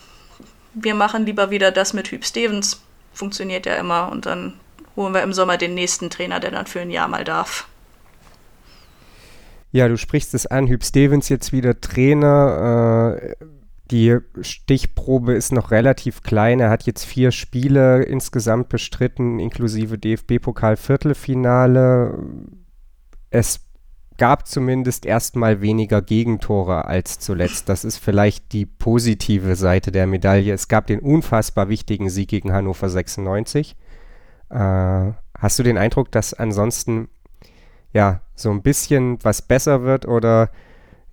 Wir 0.74 0.96
machen 0.96 1.26
lieber 1.26 1.50
wieder 1.50 1.72
das 1.72 1.92
mit 1.92 2.12
Hüb 2.12 2.24
Stevens. 2.24 2.82
Funktioniert 3.12 3.66
ja 3.66 3.76
immer. 3.76 4.10
Und 4.10 4.26
dann 4.26 4.54
holen 4.96 5.14
wir 5.14 5.24
im 5.24 5.34
Sommer 5.34 5.58
den 5.58 5.74
nächsten 5.74 6.10
Trainer, 6.10 6.40
der 6.40 6.52
dann 6.52 6.68
für 6.68 6.80
ein 6.80 6.92
Jahr 6.92 7.10
mal 7.10 7.26
darf. 7.26 7.68
Ja, 9.72 9.88
du 9.88 9.98
sprichst 9.98 10.34
es 10.34 10.48
an, 10.48 10.68
Hüb 10.68 10.84
Stevens 10.84 11.30
jetzt 11.30 11.52
wieder 11.52 11.82
Trainer. 11.82 13.18
Äh, 13.22 13.36
die 13.92 14.18
Stichprobe 14.42 15.34
ist 15.34 15.52
noch 15.52 15.72
relativ 15.72 16.24
klein. 16.24 16.60
Er 16.60 16.70
hat 16.70 16.84
jetzt 16.84 17.06
vier 17.06 17.32
Spiele 17.32 18.04
insgesamt 18.04 18.70
bestritten, 18.70 19.40
inklusive 19.40 19.98
DFB-Pokal-Viertelfinale. 19.98 22.20
Es 23.30 23.62
gab 24.18 24.48
zumindest 24.48 25.06
erstmal 25.06 25.62
weniger 25.62 26.02
Gegentore 26.02 26.86
als 26.86 27.20
zuletzt. 27.20 27.68
Das 27.70 27.84
ist 27.84 27.98
vielleicht 27.98 28.54
die 28.54 28.66
positive 28.66 29.56
Seite 29.56 29.92
der 29.92 30.08
Medaille. 30.08 30.54
Es 30.54 30.68
gab 30.68 30.88
den 30.88 31.00
unfassbar 31.00 31.70
wichtigen 31.70 32.10
Sieg 32.10 32.30
gegen 32.30 32.52
Hannover 32.52 32.90
96. 32.90 33.76
Äh, 34.50 34.56
hast 34.56 35.60
du 35.60 35.64
den 35.64 35.78
Eindruck, 35.78 36.12
dass 36.12 36.34
ansonsten 36.34 37.10
ja, 37.94 38.22
so 38.36 38.52
ein 38.52 38.62
bisschen 38.62 39.24
was 39.24 39.42
besser 39.42 39.84
wird 39.84 40.08
oder 40.08 40.50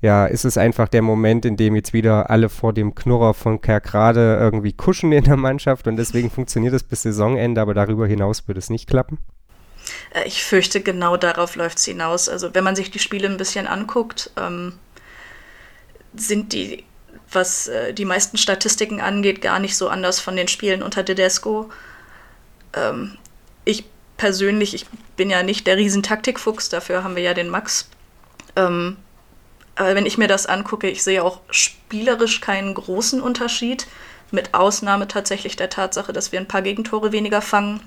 ja, 0.06 0.24
ist 0.26 0.44
es 0.44 0.56
einfach 0.56 0.86
der 0.86 1.02
Moment, 1.02 1.44
in 1.44 1.56
dem 1.56 1.74
jetzt 1.74 1.92
wieder 1.92 2.30
alle 2.30 2.48
vor 2.48 2.72
dem 2.72 2.94
Knurrer 2.94 3.34
von 3.34 3.60
Kerkrade 3.60 4.38
irgendwie 4.40 4.72
kuschen 4.72 5.10
in 5.10 5.24
der 5.24 5.36
Mannschaft 5.36 5.88
und 5.88 5.96
deswegen 5.96 6.30
funktioniert 6.30 6.74
es 6.74 6.84
bis 6.84 7.02
Saisonende, 7.02 7.60
aber 7.60 7.74
darüber 7.74 8.06
hinaus 8.06 8.46
wird 8.46 8.56
es 8.56 8.70
nicht 8.70 8.88
klappen? 8.88 9.18
Äh, 10.14 10.28
ich 10.28 10.44
fürchte, 10.44 10.80
genau 10.80 11.16
darauf 11.16 11.56
läuft 11.56 11.78
es 11.78 11.86
hinaus. 11.86 12.28
Also 12.28 12.54
wenn 12.54 12.62
man 12.62 12.76
sich 12.76 12.92
die 12.92 13.00
Spiele 13.00 13.28
ein 13.28 13.36
bisschen 13.36 13.66
anguckt, 13.66 14.30
ähm, 14.36 14.74
sind 16.14 16.52
die, 16.52 16.84
was 17.32 17.66
äh, 17.66 17.92
die 17.92 18.04
meisten 18.04 18.36
Statistiken 18.36 19.00
angeht, 19.00 19.42
gar 19.42 19.58
nicht 19.58 19.76
so 19.76 19.88
anders 19.88 20.20
von 20.20 20.36
den 20.36 20.46
Spielen 20.46 20.84
unter 20.84 21.04
Tedesco. 21.04 21.68
Ähm, 22.74 23.18
ich 23.64 23.86
persönlich, 24.18 24.72
ich 24.72 24.86
bin 25.16 25.30
ja 25.30 25.42
nicht 25.42 25.66
der 25.66 25.76
Riesentaktikfuchs, 25.76 26.68
dafür 26.68 27.02
haben 27.02 27.16
wir 27.16 27.24
ja 27.24 27.34
den 27.34 27.48
Max. 27.48 27.88
Ähm, 28.54 28.98
aber 29.76 29.94
wenn 29.94 30.06
ich 30.06 30.18
mir 30.18 30.26
das 30.26 30.46
angucke, 30.46 30.88
ich 30.88 31.02
sehe 31.02 31.22
auch 31.22 31.40
spielerisch 31.50 32.40
keinen 32.40 32.74
großen 32.74 33.20
Unterschied, 33.20 33.86
mit 34.30 34.54
Ausnahme 34.54 35.06
tatsächlich 35.06 35.54
der 35.56 35.70
Tatsache, 35.70 36.12
dass 36.12 36.32
wir 36.32 36.40
ein 36.40 36.48
paar 36.48 36.62
Gegentore 36.62 37.12
weniger 37.12 37.40
fangen. 37.42 37.80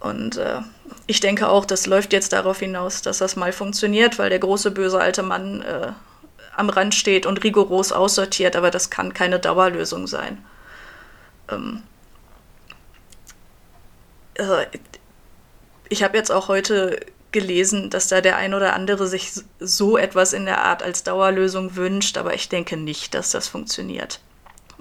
Und 0.00 0.38
äh, 0.38 0.60
ich 1.06 1.20
denke 1.20 1.48
auch, 1.48 1.64
das 1.64 1.86
läuft 1.86 2.12
jetzt 2.12 2.32
darauf 2.32 2.58
hinaus, 2.58 3.02
dass 3.02 3.18
das 3.18 3.36
mal 3.36 3.52
funktioniert, 3.52 4.18
weil 4.18 4.30
der 4.30 4.40
große 4.40 4.72
böse 4.72 5.00
alte 5.00 5.22
Mann 5.22 5.62
äh, 5.62 5.92
am 6.56 6.68
Rand 6.68 6.94
steht 6.94 7.26
und 7.26 7.44
rigoros 7.44 7.92
aussortiert, 7.92 8.56
aber 8.56 8.70
das 8.70 8.90
kann 8.90 9.14
keine 9.14 9.38
Dauerlösung 9.38 10.06
sein. 10.06 10.44
Ähm, 11.48 11.82
also, 14.38 14.56
ich 15.88 16.02
habe 16.02 16.16
jetzt 16.16 16.32
auch 16.32 16.48
heute 16.48 16.98
gelesen, 17.32 17.90
dass 17.90 18.08
da 18.08 18.20
der 18.20 18.36
ein 18.36 18.54
oder 18.54 18.74
andere 18.74 19.06
sich 19.06 19.32
so 19.58 19.96
etwas 19.96 20.32
in 20.32 20.44
der 20.44 20.64
Art 20.64 20.82
als 20.82 21.02
Dauerlösung 21.02 21.76
wünscht, 21.76 22.18
aber 22.18 22.34
ich 22.34 22.48
denke 22.48 22.76
nicht, 22.76 23.14
dass 23.14 23.30
das 23.30 23.48
funktioniert. 23.48 24.20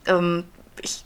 Ähm, 0.05 0.43
ich 0.81 1.05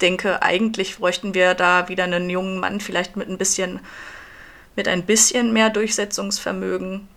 denke, 0.00 0.42
eigentlich 0.42 0.98
bräuchten 0.98 1.34
wir 1.34 1.54
da 1.54 1.88
wieder 1.88 2.04
einen 2.04 2.30
jungen 2.30 2.60
Mann, 2.60 2.80
vielleicht 2.80 3.16
mit 3.16 3.28
ein 3.28 3.38
bisschen, 3.38 3.80
mit 4.76 4.88
ein 4.88 5.04
bisschen 5.04 5.52
mehr 5.52 5.70
Durchsetzungsvermögen, 5.70 7.08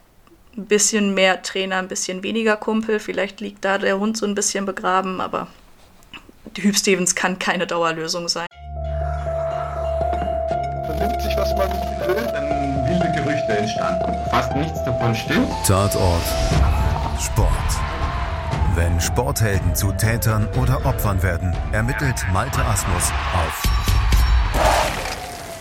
ein 0.57 0.65
bisschen 0.65 1.13
mehr 1.13 1.41
Trainer, 1.43 1.77
ein 1.77 1.87
bisschen 1.87 2.23
weniger 2.23 2.57
Kumpel. 2.57 2.99
Vielleicht 2.99 3.41
liegt 3.41 3.63
da 3.63 3.77
der 3.77 3.99
Hund 3.99 4.17
so 4.17 4.25
ein 4.25 4.35
bisschen 4.35 4.65
begraben, 4.65 5.21
aber 5.21 5.47
Hüb 6.57 6.75
Stevens 6.75 7.13
kann 7.13 7.37
keine 7.37 7.67
Dauerlösung 7.67 8.27
sein. 8.27 8.46
Entstanden. 13.67 14.29
Fast 14.29 14.55
nichts 14.55 14.83
davon 14.83 15.15
stimmt. 15.15 15.49
Tatort 15.65 16.21
Sport. 17.19 17.49
Wenn 18.75 18.99
Sporthelden 19.01 19.75
zu 19.75 19.91
Tätern 19.91 20.47
oder 20.61 20.85
Opfern 20.85 21.21
werden, 21.23 21.55
ermittelt 21.71 22.25
Malte 22.31 22.63
Asmus 22.63 23.11
auf 23.33 23.63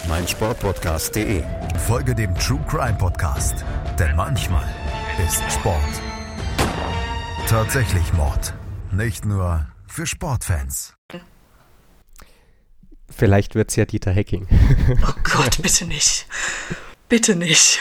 meinsportpodcast.de. 0.09 1.43
Folge 1.87 2.15
dem 2.15 2.35
True 2.37 2.61
Crime 2.69 2.97
Podcast, 2.99 3.65
denn 3.99 4.15
manchmal 4.15 4.67
ist 5.27 5.43
Sport 5.51 5.81
tatsächlich 7.49 8.13
Mord. 8.13 8.55
Nicht 8.93 9.25
nur 9.25 9.67
für 9.87 10.07
Sportfans. 10.07 10.95
Vielleicht 13.09 13.55
wird 13.55 13.71
es 13.71 13.77
ja 13.77 13.85
Dieter 13.85 14.13
Hecking. 14.13 14.47
Oh 15.03 15.13
Gott, 15.25 15.63
bitte 15.63 15.87
nicht. 15.87 16.27
Bitte 17.09 17.37
nicht. 17.37 17.81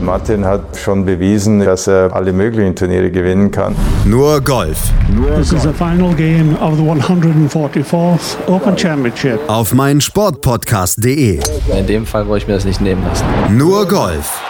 Martin 0.00 0.44
hat 0.44 0.76
schon 0.76 1.04
bewiesen, 1.04 1.60
dass 1.60 1.86
er 1.86 2.14
alle 2.14 2.32
möglichen 2.32 2.74
Turniere 2.76 3.10
gewinnen 3.10 3.50
kann. 3.50 3.74
Nur 4.04 4.40
Golf 4.40 4.92
This 5.36 5.52
is 5.52 5.62
the 5.62 5.72
final 5.72 6.14
game 6.14 6.56
of 6.60 6.76
the 6.76 6.82
144th 6.82 8.36
Open 8.48 8.76
Championship. 8.76 9.40
auf 9.48 9.74
meinsportpodcast.de. 9.74 11.40
In 11.78 11.86
dem 11.86 12.06
Fall 12.06 12.26
wollte 12.28 12.44
ich 12.44 12.48
mir 12.48 12.54
das 12.54 12.64
nicht 12.64 12.80
nehmen 12.80 13.02
lassen. 13.04 13.24
Nur 13.56 13.86
Golf 13.86 14.40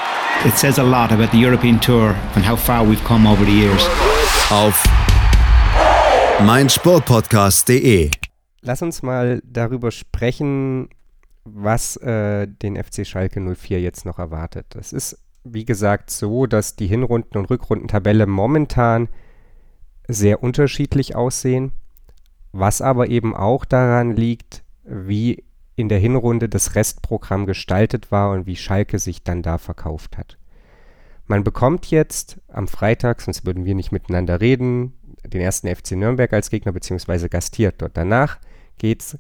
It 0.47 0.57
says 0.57 0.79
a 0.79 0.83
lot 0.85 1.11
about 1.11 1.29
the 1.33 1.45
European 1.45 1.81
Tour 1.81 2.15
and 2.37 2.49
how 2.49 2.57
far 2.57 2.85
we've 2.89 3.03
come 3.05 3.29
over 3.29 3.45
the 3.45 3.51
years. 3.53 3.89
auf 4.51 4.83
meinsportpodcast.de. 6.45 8.11
Lass 8.61 8.83
uns 8.83 9.03
mal 9.03 9.41
darüber 9.45 9.91
sprechen, 9.91 10.89
was 11.45 11.97
äh, 11.97 12.47
den 12.47 12.77
FC 12.77 13.05
Schalke 13.07 13.41
04 13.41 13.81
jetzt 13.81 14.05
noch 14.05 14.19
erwartet. 14.19 14.67
Es 14.79 14.93
ist, 14.93 15.19
wie 15.45 15.65
gesagt, 15.65 16.11
so, 16.11 16.47
dass 16.47 16.77
die 16.77 16.87
Hinrunden- 16.87 17.39
und 17.39 17.51
Rückrundentabelle 17.51 18.27
momentan 18.27 19.09
sehr 20.07 20.43
unterschiedlich 20.43 21.17
aussehen, 21.17 21.73
was 22.53 22.81
aber 22.81 23.09
eben 23.09 23.37
auch 23.37 23.65
daran 23.65 24.17
liegt, 24.17 24.63
wie 24.85 25.45
in 25.77 25.89
der 25.89 25.99
Hinrunde 25.99 26.49
das 26.49 26.75
Restprogramm 26.75 27.47
gestaltet 27.47 28.11
war 28.11 28.33
und 28.33 28.47
wie 28.47 28.57
Schalke 28.57 28.99
sich 28.99 29.23
dann 29.23 29.43
da 29.43 29.59
verkauft 29.59 30.19
hat. 30.19 30.39
Man 31.27 31.45
bekommt 31.45 31.91
jetzt 31.91 32.41
am 32.49 32.69
Freitag, 32.69 33.21
sonst 33.21 33.45
würden 33.45 33.65
wir 33.65 33.75
nicht 33.75 33.93
miteinander 33.93 34.41
reden, 34.41 34.95
den 35.25 35.41
ersten 35.41 35.69
FC 35.69 35.93
Nürnberg 35.93 36.33
als 36.33 36.51
Gegner 36.51 36.73
beziehungsweise 36.73 37.29
gastiert 37.29 37.77
dort. 37.83 37.97
Danach 37.97 38.39
geht 38.79 39.03
es 39.03 39.19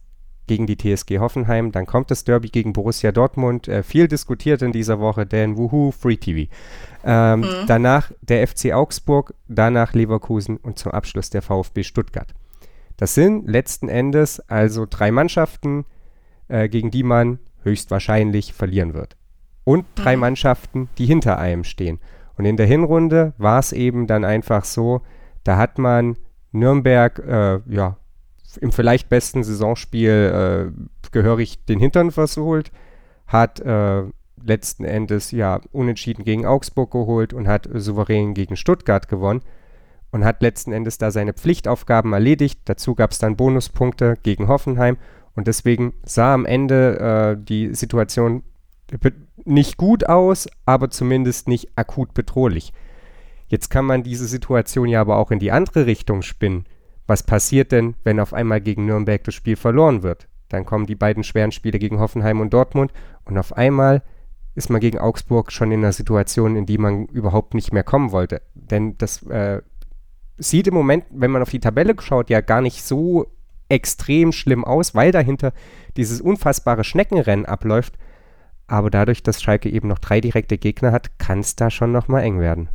gegen 0.48 0.66
die 0.66 0.76
TSG 0.76 1.20
Hoffenheim, 1.20 1.70
dann 1.70 1.86
kommt 1.86 2.10
das 2.10 2.24
Derby 2.24 2.48
gegen 2.48 2.72
Borussia 2.72 3.12
Dortmund, 3.12 3.68
äh, 3.68 3.84
viel 3.84 4.08
diskutiert 4.08 4.62
in 4.62 4.72
dieser 4.72 4.98
Woche, 4.98 5.26
denn 5.26 5.56
wuhu, 5.56 5.92
Free 5.92 6.16
TV. 6.16 6.50
Ähm, 7.04 7.40
mhm. 7.40 7.46
Danach 7.68 8.10
der 8.20 8.46
FC 8.48 8.72
Augsburg, 8.72 9.34
danach 9.46 9.92
Leverkusen 9.92 10.56
und 10.56 10.78
zum 10.78 10.90
Abschluss 10.90 11.30
der 11.30 11.42
VfB 11.42 11.84
Stuttgart. 11.84 12.34
Das 12.96 13.14
sind 13.14 13.48
letzten 13.48 13.88
Endes 13.88 14.40
also 14.48 14.84
drei 14.90 15.12
Mannschaften, 15.12 15.84
äh, 16.48 16.68
gegen 16.68 16.90
die 16.90 17.04
man 17.04 17.38
höchstwahrscheinlich 17.62 18.52
verlieren 18.52 18.94
wird. 18.94 19.16
Und 19.62 19.86
drei 19.94 20.16
mhm. 20.16 20.20
Mannschaften, 20.20 20.88
die 20.98 21.06
hinter 21.06 21.38
einem 21.38 21.62
stehen. 21.62 22.00
Und 22.36 22.44
in 22.44 22.56
der 22.56 22.66
Hinrunde 22.66 23.34
war 23.38 23.58
es 23.58 23.72
eben 23.72 24.06
dann 24.06 24.24
einfach 24.24 24.64
so, 24.64 25.02
da 25.44 25.56
hat 25.56 25.78
man 25.78 26.16
Nürnberg 26.52 27.18
äh, 27.18 27.60
ja, 27.72 27.96
im 28.56 28.72
vielleicht 28.72 29.08
besten 29.08 29.44
Saisonspiel 29.44 30.72
äh, 30.74 31.10
gehörig 31.12 31.64
den 31.66 31.78
Hintern 31.78 32.10
versohlt, 32.10 32.70
hat 33.26 33.60
äh, 33.60 34.04
letzten 34.42 34.84
Endes 34.84 35.30
ja 35.30 35.60
unentschieden 35.72 36.24
gegen 36.24 36.46
Augsburg 36.46 36.90
geholt 36.90 37.32
und 37.32 37.48
hat 37.48 37.68
souverän 37.72 38.34
gegen 38.34 38.56
Stuttgart 38.56 39.08
gewonnen 39.08 39.42
und 40.10 40.24
hat 40.24 40.42
letzten 40.42 40.72
Endes 40.72 40.98
da 40.98 41.10
seine 41.10 41.34
Pflichtaufgaben 41.34 42.12
erledigt. 42.12 42.60
Dazu 42.64 42.94
gab 42.94 43.10
es 43.10 43.18
dann 43.18 43.36
Bonuspunkte 43.36 44.14
gegen 44.22 44.48
Hoffenheim 44.48 44.96
und 45.34 45.46
deswegen 45.46 45.94
sah 46.04 46.34
am 46.34 46.46
Ende 46.46 47.36
äh, 47.38 47.44
die 47.44 47.74
Situation 47.74 48.42
nicht 49.44 49.76
gut 49.76 50.08
aus, 50.08 50.48
aber 50.64 50.90
zumindest 50.90 51.48
nicht 51.48 51.70
akut 51.76 52.14
bedrohlich. 52.14 52.72
Jetzt 53.48 53.70
kann 53.70 53.84
man 53.84 54.02
diese 54.02 54.26
Situation 54.26 54.88
ja 54.88 55.00
aber 55.00 55.16
auch 55.16 55.30
in 55.30 55.38
die 55.38 55.52
andere 55.52 55.86
Richtung 55.86 56.22
spinnen. 56.22 56.64
Was 57.08 57.22
passiert 57.22 57.72
denn, 57.72 57.94
wenn 58.04 58.20
auf 58.20 58.34
einmal 58.34 58.60
gegen 58.60 58.84
Nürnberg 58.84 59.24
das 59.24 59.34
Spiel 59.34 59.56
verloren 59.56 60.02
wird? 60.02 60.28
Dann 60.50 60.66
kommen 60.66 60.86
die 60.86 60.94
beiden 60.94 61.24
schweren 61.24 61.52
Spiele 61.52 61.78
gegen 61.78 61.98
Hoffenheim 61.98 62.40
und 62.40 62.52
Dortmund 62.52 62.92
und 63.24 63.38
auf 63.38 63.56
einmal 63.56 64.02
ist 64.54 64.68
man 64.68 64.80
gegen 64.80 64.98
Augsburg 64.98 65.50
schon 65.50 65.72
in 65.72 65.80
einer 65.80 65.92
Situation, 65.92 66.54
in 66.54 66.66
die 66.66 66.76
man 66.76 67.06
überhaupt 67.06 67.54
nicht 67.54 67.72
mehr 67.72 67.82
kommen 67.82 68.12
wollte. 68.12 68.42
Denn 68.54 68.98
das 68.98 69.22
äh, 69.22 69.62
sieht 70.36 70.66
im 70.66 70.74
Moment, 70.74 71.04
wenn 71.10 71.30
man 71.30 71.40
auf 71.40 71.50
die 71.50 71.60
Tabelle 71.60 71.94
schaut, 71.98 72.28
ja 72.28 72.42
gar 72.42 72.60
nicht 72.60 72.82
so 72.82 73.26
extrem 73.70 74.32
schlimm 74.32 74.64
aus, 74.64 74.94
weil 74.94 75.10
dahinter 75.10 75.52
dieses 75.96 76.20
unfassbare 76.20 76.84
Schneckenrennen 76.84 77.46
abläuft. 77.46 77.96
Aber 78.66 78.90
dadurch, 78.90 79.22
dass 79.22 79.40
Schalke 79.40 79.70
eben 79.70 79.88
noch 79.88 79.98
drei 79.98 80.20
direkte 80.20 80.58
Gegner 80.58 80.92
hat, 80.92 81.18
kann 81.18 81.40
es 81.40 81.56
da 81.56 81.70
schon 81.70 81.90
nochmal 81.90 82.22
eng 82.24 82.38
werden. 82.38 82.68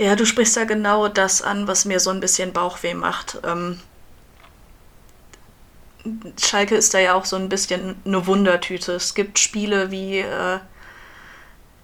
Ja, 0.00 0.16
du 0.16 0.24
sprichst 0.24 0.56
da 0.56 0.64
genau 0.64 1.08
das 1.08 1.42
an, 1.42 1.68
was 1.68 1.84
mir 1.84 2.00
so 2.00 2.08
ein 2.08 2.20
bisschen 2.20 2.54
Bauchweh 2.54 2.94
macht. 2.94 3.38
Ähm, 3.44 3.78
Schalke 6.40 6.74
ist 6.74 6.94
da 6.94 6.98
ja 6.98 7.12
auch 7.12 7.26
so 7.26 7.36
ein 7.36 7.50
bisschen 7.50 7.96
eine 8.06 8.26
Wundertüte. 8.26 8.92
Es 8.92 9.14
gibt 9.14 9.38
Spiele 9.38 9.90
wie 9.90 10.20
äh, 10.20 10.58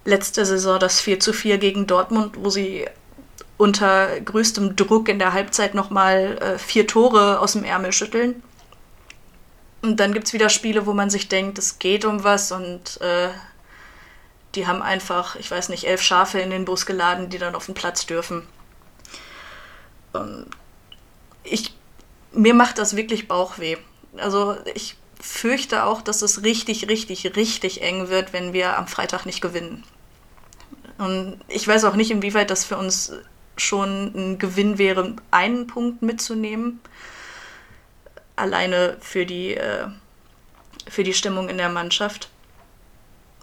letzte 0.06 0.46
Saison 0.46 0.80
das 0.80 0.98
4 0.98 1.20
zu 1.20 1.34
4 1.34 1.58
gegen 1.58 1.86
Dortmund, 1.86 2.36
wo 2.38 2.48
sie 2.48 2.86
unter 3.58 4.18
größtem 4.18 4.76
Druck 4.76 5.10
in 5.10 5.18
der 5.18 5.34
Halbzeit 5.34 5.74
nochmal 5.74 6.38
äh, 6.38 6.58
vier 6.58 6.86
Tore 6.86 7.40
aus 7.40 7.52
dem 7.52 7.64
Ärmel 7.64 7.92
schütteln. 7.92 8.42
Und 9.82 10.00
dann 10.00 10.14
gibt 10.14 10.28
es 10.28 10.32
wieder 10.32 10.48
Spiele, 10.48 10.86
wo 10.86 10.94
man 10.94 11.10
sich 11.10 11.28
denkt, 11.28 11.58
es 11.58 11.78
geht 11.78 12.06
um 12.06 12.24
was 12.24 12.50
und 12.50 12.98
äh, 13.02 13.28
die 14.56 14.66
haben 14.66 14.82
einfach, 14.82 15.36
ich 15.36 15.50
weiß 15.50 15.68
nicht, 15.68 15.84
elf 15.84 16.02
Schafe 16.02 16.40
in 16.40 16.50
den 16.50 16.64
Bus 16.64 16.86
geladen, 16.86 17.28
die 17.28 17.38
dann 17.38 17.54
auf 17.54 17.66
den 17.66 17.74
Platz 17.74 18.06
dürfen. 18.06 18.46
Und 20.12 20.46
ich, 21.44 21.74
mir 22.32 22.54
macht 22.54 22.78
das 22.78 22.96
wirklich 22.96 23.28
Bauchweh. 23.28 23.76
Also 24.16 24.56
ich 24.74 24.96
fürchte 25.20 25.84
auch, 25.84 26.02
dass 26.02 26.22
es 26.22 26.42
richtig, 26.42 26.88
richtig, 26.88 27.36
richtig 27.36 27.82
eng 27.82 28.08
wird, 28.08 28.32
wenn 28.32 28.52
wir 28.52 28.78
am 28.78 28.88
Freitag 28.88 29.26
nicht 29.26 29.40
gewinnen. 29.40 29.84
Und 30.98 31.38
ich 31.48 31.66
weiß 31.66 31.84
auch 31.84 31.94
nicht, 31.94 32.10
inwieweit 32.10 32.50
das 32.50 32.64
für 32.64 32.78
uns 32.78 33.12
schon 33.56 34.12
ein 34.14 34.38
Gewinn 34.38 34.78
wäre, 34.78 35.16
einen 35.30 35.66
Punkt 35.66 36.02
mitzunehmen. 36.02 36.80
Alleine 38.34 38.96
für 39.00 39.26
die, 39.26 39.54
äh, 39.54 39.88
für 40.88 41.04
die 41.04 41.14
Stimmung 41.14 41.48
in 41.48 41.58
der 41.58 41.68
Mannschaft. 41.68 42.30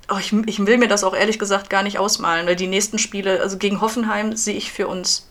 Oh, 0.10 0.18
ich, 0.20 0.34
ich 0.34 0.66
will 0.66 0.78
mir 0.78 0.88
das 0.88 1.04
auch 1.04 1.16
ehrlich 1.16 1.40
gesagt 1.40 1.70
gar 1.70 1.84
nicht 1.84 1.98
ausmalen, 1.98 2.46
weil 2.46 2.56
die 2.56 2.68
nächsten 2.68 3.00
Spiele, 3.00 3.40
also 3.40 3.58
gegen 3.58 3.82
Hoffenheim 3.82 4.36
sehe 4.36 4.56
ich 4.56 4.72
für 4.72 4.88
uns 4.88 5.30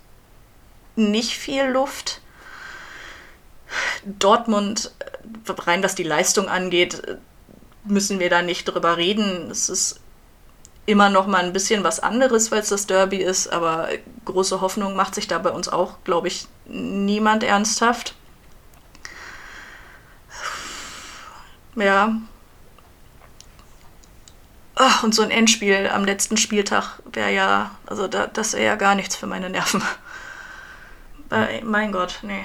nicht 0.97 1.37
viel 1.37 1.65
Luft. 1.65 2.21
Dortmund, 4.05 4.93
rein 5.47 5.83
was 5.83 5.95
die 5.95 6.03
Leistung 6.03 6.49
angeht, 6.49 7.03
müssen 7.85 8.19
wir 8.19 8.31
da 8.31 8.43
nicht 8.43 8.65
drüber 8.65 8.97
reden. 8.97 9.51
Es 9.51 9.69
ist 9.69 10.01
immer 10.87 11.11
noch 11.11 11.27
mal 11.27 11.45
ein 11.45 11.53
bisschen 11.53 11.85
was 11.85 12.01
anderes, 12.01 12.51
weil 12.51 12.61
es 12.61 12.69
das 12.69 12.87
Derby 12.87 13.19
ist, 13.19 13.49
aber 13.49 13.89
große 14.25 14.61
Hoffnung 14.61 14.97
macht 14.97 15.15
sich 15.15 15.29
da 15.29 15.39
bei 15.39 15.51
uns 15.51 15.69
auch, 15.69 16.03
glaube 16.05 16.29
ich, 16.29 16.47
niemand 16.67 17.45
ernsthaft. 17.45 18.15
Ja. 21.77 22.17
Ach, 24.75 25.05
und 25.05 25.15
so 25.15 25.23
ein 25.23 25.31
Endspiel 25.31 25.89
am 25.93 26.05
letzten 26.05 26.37
Spieltag 26.37 27.01
wäre 27.13 27.33
ja, 27.33 27.71
also 27.87 28.09
da, 28.09 28.27
das 28.27 28.55
wäre 28.55 28.65
ja 28.65 28.77
gar 28.77 28.95
nichts 28.95 29.17
für 29.17 29.27
meine 29.27 29.51
Nerven. 29.51 29.83
Äh, 31.31 31.65
mein 31.65 31.93
Gott, 31.93 32.19
nee 32.25 32.45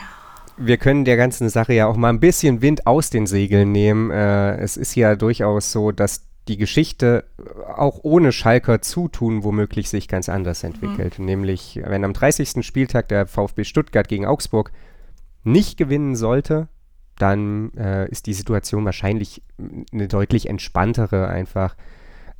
wir 0.57 0.77
können 0.77 1.05
der 1.05 1.17
ganzen 1.17 1.49
Sache 1.49 1.73
ja 1.73 1.87
auch 1.87 1.95
mal 1.95 2.09
ein 2.09 2.19
bisschen 2.19 2.61
Wind 2.61 2.87
aus 2.87 3.09
den 3.09 3.27
Segeln 3.27 3.71
nehmen. 3.71 4.11
Äh, 4.11 4.57
es 4.57 4.75
ist 4.75 4.95
ja 4.95 5.15
durchaus 5.15 5.71
so, 5.71 5.91
dass 5.91 6.25
die 6.47 6.57
Geschichte 6.57 7.25
auch 7.75 7.99
ohne 8.03 8.31
Schalker 8.31 8.81
Zutun 8.81 9.43
womöglich 9.43 9.89
sich 9.89 10.07
ganz 10.07 10.29
anders 10.29 10.63
entwickelt. 10.63 11.19
Mhm. 11.19 11.25
Nämlich, 11.25 11.79
wenn 11.83 12.03
am 12.03 12.13
30. 12.13 12.65
Spieltag 12.65 13.09
der 13.09 13.27
VfB 13.27 13.65
Stuttgart 13.65 14.07
gegen 14.07 14.25
Augsburg 14.25 14.71
nicht 15.43 15.77
gewinnen 15.77 16.15
sollte, 16.15 16.67
dann 17.17 17.73
äh, 17.75 18.09
ist 18.09 18.27
die 18.27 18.33
Situation 18.33 18.85
wahrscheinlich 18.85 19.43
eine 19.91 20.07
deutlich 20.07 20.49
entspanntere, 20.49 21.27
einfach 21.27 21.75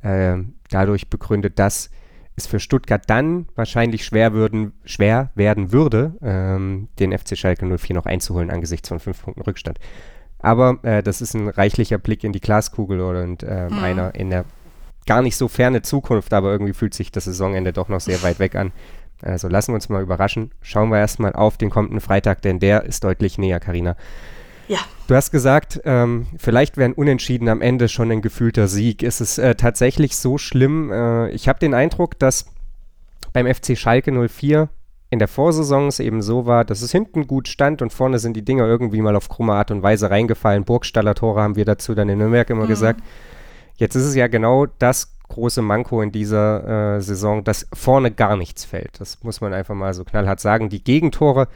äh, 0.02 0.36
dadurch 0.70 1.08
begründet, 1.08 1.58
dass 1.58 1.90
es 2.36 2.46
für 2.46 2.60
Stuttgart 2.60 3.02
dann 3.08 3.48
wahrscheinlich 3.54 4.04
schwer, 4.04 4.32
würden, 4.32 4.72
schwer 4.84 5.30
werden 5.34 5.72
würde, 5.72 6.14
ähm, 6.22 6.88
den 6.98 7.16
FC 7.16 7.36
Schalke 7.36 7.66
04 7.66 7.96
noch 7.96 8.06
einzuholen 8.06 8.50
angesichts 8.50 8.88
von 8.88 9.00
fünf 9.00 9.22
Punkten 9.22 9.42
Rückstand. 9.42 9.78
Aber 10.38 10.78
äh, 10.82 11.02
das 11.02 11.20
ist 11.20 11.34
ein 11.34 11.48
reichlicher 11.48 11.98
Blick 11.98 12.22
in 12.22 12.32
die 12.32 12.40
Glaskugel 12.40 13.00
und 13.00 13.42
äh, 13.42 13.68
mhm. 13.68 13.78
einer 13.78 14.14
in 14.14 14.30
der 14.30 14.44
gar 15.06 15.22
nicht 15.22 15.36
so 15.36 15.48
ferne 15.48 15.82
Zukunft, 15.82 16.32
aber 16.32 16.52
irgendwie 16.52 16.74
fühlt 16.74 16.94
sich 16.94 17.10
das 17.10 17.24
Saisonende 17.24 17.72
doch 17.72 17.88
noch 17.88 18.00
sehr 18.00 18.22
weit 18.22 18.38
weg 18.38 18.54
an. 18.54 18.72
Also 19.22 19.48
lassen 19.48 19.72
wir 19.72 19.76
uns 19.76 19.88
mal 19.88 20.02
überraschen. 20.02 20.52
Schauen 20.60 20.90
wir 20.90 20.98
erstmal 20.98 21.32
auf 21.32 21.56
den 21.56 21.70
kommenden 21.70 22.00
Freitag, 22.00 22.42
denn 22.42 22.60
der 22.60 22.84
ist 22.84 23.02
deutlich 23.02 23.38
näher, 23.38 23.58
Karina. 23.58 23.96
Ja. 24.68 24.78
Du 25.06 25.14
hast 25.14 25.30
gesagt, 25.30 25.80
ähm, 25.84 26.26
vielleicht 26.36 26.76
wäre 26.76 26.90
ein 26.90 26.94
Unentschieden 26.94 27.48
am 27.48 27.62
Ende 27.62 27.88
schon 27.88 28.12
ein 28.12 28.22
gefühlter 28.22 28.68
Sieg. 28.68 29.02
Ist 29.02 29.20
es 29.20 29.38
äh, 29.38 29.54
tatsächlich 29.54 30.16
so 30.16 30.38
schlimm? 30.38 30.92
Äh, 30.92 31.30
ich 31.30 31.48
habe 31.48 31.58
den 31.58 31.74
Eindruck, 31.74 32.18
dass 32.18 32.46
beim 33.32 33.46
FC 33.52 33.76
Schalke 33.76 34.12
04 34.28 34.68
in 35.10 35.18
der 35.18 35.28
Vorsaison 35.28 35.88
es 35.88 36.00
eben 36.00 36.20
so 36.20 36.44
war, 36.44 36.64
dass 36.64 36.82
es 36.82 36.92
hinten 36.92 37.26
gut 37.26 37.48
stand 37.48 37.80
und 37.80 37.92
vorne 37.92 38.18
sind 38.18 38.36
die 38.36 38.44
Dinger 38.44 38.66
irgendwie 38.66 39.00
mal 39.00 39.16
auf 39.16 39.30
krumme 39.30 39.54
Art 39.54 39.70
und 39.70 39.82
Weise 39.82 40.10
reingefallen. 40.10 40.64
Burgstaller 40.64 41.14
Tore 41.14 41.40
haben 41.40 41.56
wir 41.56 41.64
dazu 41.64 41.94
dann 41.94 42.10
in 42.10 42.18
Nürnberg 42.18 42.50
immer 42.50 42.64
mhm. 42.64 42.68
gesagt. 42.68 43.00
Jetzt 43.76 43.94
ist 43.94 44.04
es 44.04 44.14
ja 44.14 44.26
genau 44.26 44.66
das 44.66 45.14
große 45.28 45.62
Manko 45.62 46.02
in 46.02 46.12
dieser 46.12 46.96
äh, 46.96 47.00
Saison, 47.00 47.44
dass 47.44 47.66
vorne 47.72 48.10
gar 48.10 48.36
nichts 48.36 48.64
fällt. 48.64 49.00
Das 49.00 49.22
muss 49.22 49.40
man 49.40 49.54
einfach 49.54 49.74
mal 49.74 49.94
so 49.94 50.04
knallhart 50.04 50.40
sagen. 50.40 50.68
Die 50.68 50.82
Gegentore 50.82 51.48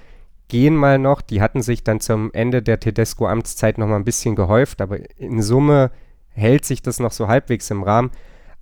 gehen 0.49 0.77
mal 0.77 0.99
noch, 0.99 1.23
die 1.23 1.41
hatten 1.41 1.63
sich 1.63 1.85
dann 1.85 2.01
zum 2.01 2.33
Ende 2.33 2.63
der 2.63 2.81
Tedesco-Amtszeit 2.81 3.79
noch 3.79 3.87
mal 3.87 3.97
ein 3.97 4.05
bisschen 4.05 4.37
gehäuft, 4.37 4.81
aber 4.81 4.99
in 5.19 5.43
Summe 5.43 5.91
hält 6.31 6.65
sich 6.65 6.83
das 6.83 7.01
noch 7.01 7.13
so 7.13 7.29
halbwegs 7.29 7.71
im 7.71 7.83
Rahmen. 7.83 8.11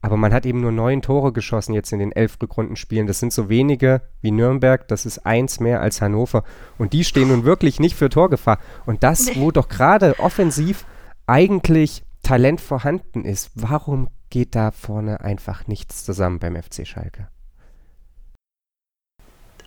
Aber 0.02 0.16
man 0.16 0.32
hat 0.32 0.46
eben 0.46 0.62
nur 0.62 0.72
neun 0.72 1.02
Tore 1.02 1.32
geschossen 1.32 1.74
jetzt 1.74 1.92
in 1.92 1.98
den 1.98 2.12
elf 2.12 2.38
Rückrundenspielen. 2.40 3.06
Das 3.06 3.18
sind 3.18 3.32
so 3.34 3.50
wenige 3.50 4.00
wie 4.22 4.30
Nürnberg. 4.30 4.88
Das 4.88 5.04
ist 5.04 5.26
eins 5.26 5.60
mehr 5.60 5.82
als 5.82 6.00
Hannover. 6.00 6.42
Und 6.78 6.94
die 6.94 7.04
stehen 7.04 7.28
nun 7.28 7.44
wirklich 7.44 7.80
nicht 7.80 7.96
für 7.96 8.08
Torgefahr. 8.08 8.58
Und 8.86 9.02
das, 9.02 9.36
wo 9.36 9.50
doch 9.50 9.68
gerade 9.68 10.18
offensiv 10.18 10.86
eigentlich 11.26 12.02
Talent 12.22 12.62
vorhanden 12.62 13.24
ist, 13.24 13.50
warum 13.54 14.08
geht 14.30 14.54
da 14.54 14.70
vorne 14.70 15.20
einfach 15.20 15.66
nichts 15.66 16.04
zusammen 16.04 16.38
beim 16.38 16.56
FC 16.56 16.86
Schalke? 16.86 17.28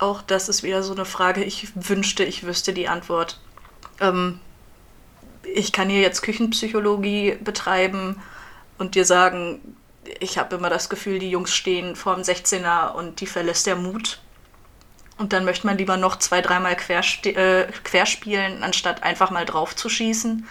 Auch 0.04 0.20
das 0.20 0.50
ist 0.50 0.62
wieder 0.62 0.82
so 0.82 0.92
eine 0.92 1.06
Frage. 1.06 1.42
Ich 1.42 1.68
wünschte, 1.74 2.24
ich 2.24 2.44
wüsste 2.44 2.74
die 2.74 2.88
Antwort. 2.88 3.40
Ähm, 4.00 4.38
ich 5.54 5.72
kann 5.72 5.88
hier 5.88 6.02
jetzt 6.02 6.20
Küchenpsychologie 6.20 7.38
betreiben 7.42 8.20
und 8.76 8.96
dir 8.96 9.06
sagen, 9.06 9.78
ich 10.20 10.36
habe 10.36 10.56
immer 10.56 10.68
das 10.68 10.90
Gefühl, 10.90 11.18
die 11.20 11.30
Jungs 11.30 11.54
stehen 11.54 11.96
vorm 11.96 12.20
16er 12.20 12.92
und 12.92 13.22
die 13.22 13.26
verlässt 13.26 13.66
der 13.66 13.76
Mut. 13.76 14.20
Und 15.16 15.32
dann 15.32 15.46
möchte 15.46 15.66
man 15.66 15.78
lieber 15.78 15.96
noch 15.96 16.16
zwei, 16.16 16.42
dreimal 16.42 16.76
äh, 16.76 17.64
querspielen, 17.84 18.62
anstatt 18.62 19.02
einfach 19.04 19.30
mal 19.30 19.46
drauf 19.46 19.74
zu 19.74 19.88
schießen. 19.88 20.46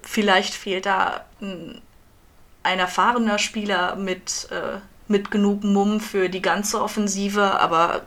Vielleicht 0.00 0.54
fehlt 0.54 0.86
da 0.86 1.26
ein, 1.42 1.82
ein 2.62 2.78
erfahrener 2.78 3.38
Spieler 3.38 3.96
mit, 3.96 4.48
äh, 4.50 4.78
mit 5.14 5.30
genug 5.30 5.62
Mumm 5.62 6.00
für 6.00 6.28
die 6.28 6.42
ganze 6.42 6.82
Offensive, 6.82 7.60
aber 7.60 8.02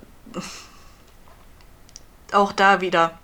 auch 2.34 2.52
da 2.52 2.82
wieder 2.82 3.18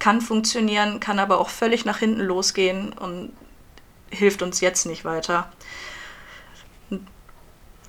kann 0.00 0.20
funktionieren, 0.20 0.98
kann 0.98 1.20
aber 1.20 1.38
auch 1.38 1.48
völlig 1.48 1.84
nach 1.84 1.98
hinten 1.98 2.22
losgehen 2.22 2.92
und 2.92 3.32
hilft 4.10 4.42
uns 4.42 4.60
jetzt 4.60 4.84
nicht 4.84 5.04
weiter. 5.04 5.52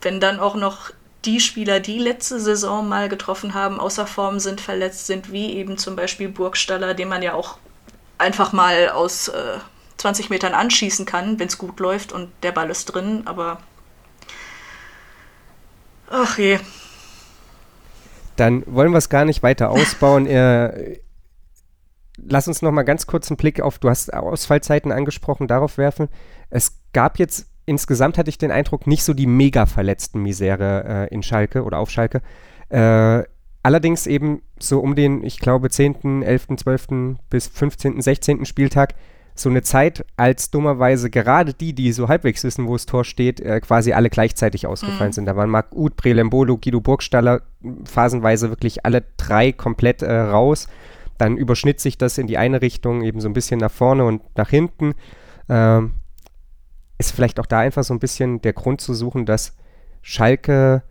Wenn 0.03 0.19
dann 0.19 0.39
auch 0.39 0.53
noch 0.53 0.91
die 1.25 1.39
Spieler, 1.39 1.79
die 1.79 1.97
letzte 1.97 2.39
Saison 2.39 2.88
mal 2.88 3.09
getroffen 3.09 3.55
haben, 3.55 3.79
außer 3.79 4.05
Form 4.05 4.39
sind, 4.39 4.61
verletzt 4.61 5.07
sind, 5.07 5.31
wie 5.31 5.53
eben 5.53 5.79
zum 5.79 5.95
Beispiel 5.95 6.29
Burgstaller, 6.29 6.93
den 6.93 7.09
man 7.09 7.23
ja 7.23 7.33
auch 7.33 7.57
einfach 8.19 8.53
mal 8.53 8.89
aus 8.89 9.29
äh, 9.29 9.57
20 9.97 10.29
Metern 10.29 10.53
anschießen 10.53 11.07
kann, 11.07 11.39
wenn 11.39 11.47
es 11.47 11.57
gut 11.57 11.79
läuft 11.79 12.11
und 12.11 12.29
der 12.43 12.51
Ball 12.51 12.69
ist 12.69 12.85
drin, 12.85 13.23
aber 13.25 13.57
ach 16.09 16.37
je. 16.37 16.59
Dann 18.35 18.63
wollen 18.67 18.91
wir 18.91 18.97
es 18.97 19.09
gar 19.09 19.25
nicht 19.25 19.43
weiter 19.43 19.69
ausbauen. 19.69 20.27
äh, 20.27 20.99
lass 22.17 22.47
uns 22.47 22.61
noch 22.61 22.71
mal 22.71 22.83
ganz 22.83 23.07
kurz 23.07 23.29
einen 23.29 23.37
Blick 23.37 23.61
auf, 23.61 23.79
du 23.79 23.89
hast 23.89 24.13
Ausfallzeiten 24.13 24.91
angesprochen, 24.91 25.47
darauf 25.47 25.77
werfen. 25.77 26.09
Es 26.49 26.79
gab 26.93 27.19
jetzt 27.19 27.47
insgesamt 27.65 28.17
hatte 28.17 28.29
ich 28.29 28.37
den 28.37 28.51
Eindruck, 28.51 28.87
nicht 28.87 29.03
so 29.03 29.13
die 29.13 29.27
mega 29.27 29.65
verletzten 29.65 30.21
Misere 30.21 31.07
äh, 31.09 31.13
in 31.13 31.23
Schalke 31.23 31.63
oder 31.63 31.79
auf 31.79 31.89
Schalke. 31.89 32.21
Äh, 32.69 33.23
allerdings 33.63 34.07
eben 34.07 34.41
so 34.59 34.79
um 34.79 34.95
den, 34.95 35.23
ich 35.23 35.39
glaube, 35.39 35.69
10., 35.69 36.23
11., 36.23 36.47
12. 36.57 36.87
bis 37.29 37.47
15., 37.47 38.01
16. 38.01 38.45
Spieltag 38.45 38.93
so 39.37 39.49
eine 39.49 39.61
Zeit, 39.61 40.05
als 40.15 40.49
dummerweise 40.49 41.09
gerade 41.09 41.53
die, 41.53 41.73
die 41.73 41.91
so 41.91 42.07
halbwegs 42.07 42.43
wissen, 42.45 42.67
wo 42.67 42.73
das 42.73 42.85
Tor 42.85 43.03
steht, 43.03 43.41
äh, 43.41 43.59
quasi 43.59 43.91
alle 43.91 44.09
gleichzeitig 44.09 44.65
ausgefallen 44.65 45.09
mhm. 45.09 45.13
sind. 45.13 45.25
Da 45.25 45.35
waren 45.35 45.49
Marc 45.49 45.75
Uth, 45.75 45.97
Brelembolo, 45.97 46.57
Guido 46.57 46.79
Burgstaller, 46.79 47.41
phasenweise 47.83 48.49
wirklich 48.49 48.85
alle 48.85 49.03
drei 49.17 49.51
komplett 49.51 50.01
äh, 50.01 50.13
raus. 50.13 50.67
Dann 51.17 51.35
überschnitt 51.35 51.81
sich 51.81 51.97
das 51.97 52.17
in 52.17 52.27
die 52.27 52.37
eine 52.37 52.61
Richtung, 52.61 53.03
eben 53.03 53.19
so 53.19 53.27
ein 53.27 53.33
bisschen 53.33 53.59
nach 53.59 53.71
vorne 53.71 54.05
und 54.05 54.21
nach 54.37 54.49
hinten. 54.49 54.93
Ähm, 55.49 55.95
ist 56.97 57.11
vielleicht 57.11 57.39
auch 57.41 57.45
da 57.45 57.59
einfach 57.59 57.83
so 57.83 57.93
ein 57.93 57.99
bisschen 57.99 58.41
der 58.41 58.53
Grund 58.53 58.79
zu 58.79 58.93
suchen, 58.93 59.25
dass 59.25 59.57
Schalke 60.01 60.83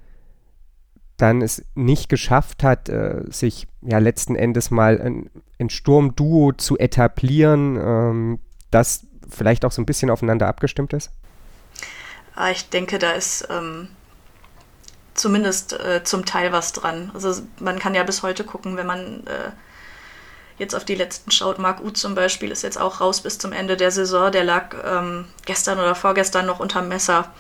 dann 1.16 1.42
es 1.42 1.64
nicht 1.74 2.08
geschafft 2.08 2.62
hat, 2.62 2.88
äh, 2.88 3.22
sich 3.28 3.66
ja 3.82 3.98
letzten 3.98 4.36
Endes 4.36 4.70
mal 4.70 5.00
ein, 5.00 5.30
ein 5.60 5.70
Sturmduo 5.70 6.52
zu 6.52 6.78
etablieren, 6.78 7.76
ähm, 7.76 8.38
das 8.70 9.06
vielleicht 9.28 9.64
auch 9.64 9.72
so 9.72 9.80
ein 9.80 9.86
bisschen 9.86 10.10
aufeinander 10.10 10.48
abgestimmt 10.48 10.92
ist? 10.92 11.10
Ah, 12.34 12.50
ich 12.50 12.68
denke, 12.68 12.98
da 12.98 13.12
ist 13.12 13.46
ähm, 13.50 13.88
zumindest 15.14 15.72
äh, 15.72 16.02
zum 16.02 16.24
Teil 16.24 16.52
was 16.52 16.72
dran. 16.72 17.10
Also 17.14 17.42
man 17.60 17.78
kann 17.78 17.94
ja 17.94 18.02
bis 18.02 18.22
heute 18.22 18.44
gucken, 18.44 18.76
wenn 18.76 18.86
man 18.86 19.26
äh, 19.26 19.52
jetzt 20.58 20.74
auf 20.74 20.84
die 20.84 20.96
letzten 20.96 21.30
schaut, 21.30 21.58
Marc 21.58 21.80
Uth 21.80 21.96
zum 21.96 22.14
Beispiel 22.14 22.50
ist 22.50 22.62
jetzt 22.62 22.80
auch 22.80 23.00
raus 23.00 23.20
bis 23.20 23.38
zum 23.38 23.52
Ende 23.52 23.76
der 23.76 23.90
Saison. 23.90 24.32
Der 24.32 24.44
lag 24.44 24.74
ähm, 24.84 25.26
gestern 25.46 25.78
oder 25.78 25.94
vorgestern 25.94 26.46
noch 26.46 26.60
unterm 26.60 26.88
Messer. 26.88 27.32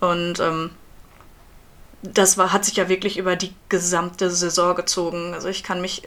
Und 0.00 0.40
ähm, 0.40 0.70
das 2.14 2.38
war, 2.38 2.52
hat 2.52 2.64
sich 2.64 2.76
ja 2.76 2.88
wirklich 2.88 3.18
über 3.18 3.36
die 3.36 3.54
gesamte 3.68 4.30
Saison 4.30 4.74
gezogen. 4.74 5.34
Also 5.34 5.48
ich 5.48 5.62
kann 5.62 5.80
mich 5.80 6.02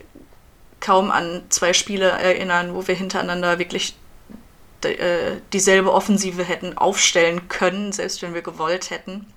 kaum 0.80 1.12
an 1.12 1.44
zwei 1.50 1.74
Spiele 1.74 2.10
erinnern, 2.10 2.74
wo 2.74 2.88
wir 2.88 2.96
hintereinander 2.96 3.60
wirklich 3.60 3.96
äh, 4.84 5.38
dieselbe 5.52 5.92
Offensive 5.92 6.44
hätten 6.44 6.78
aufstellen 6.78 7.50
können, 7.50 7.92
selbst 7.92 8.22
wenn 8.22 8.34
wir 8.34 8.42
gewollt 8.42 8.90
hätten. 8.90 9.28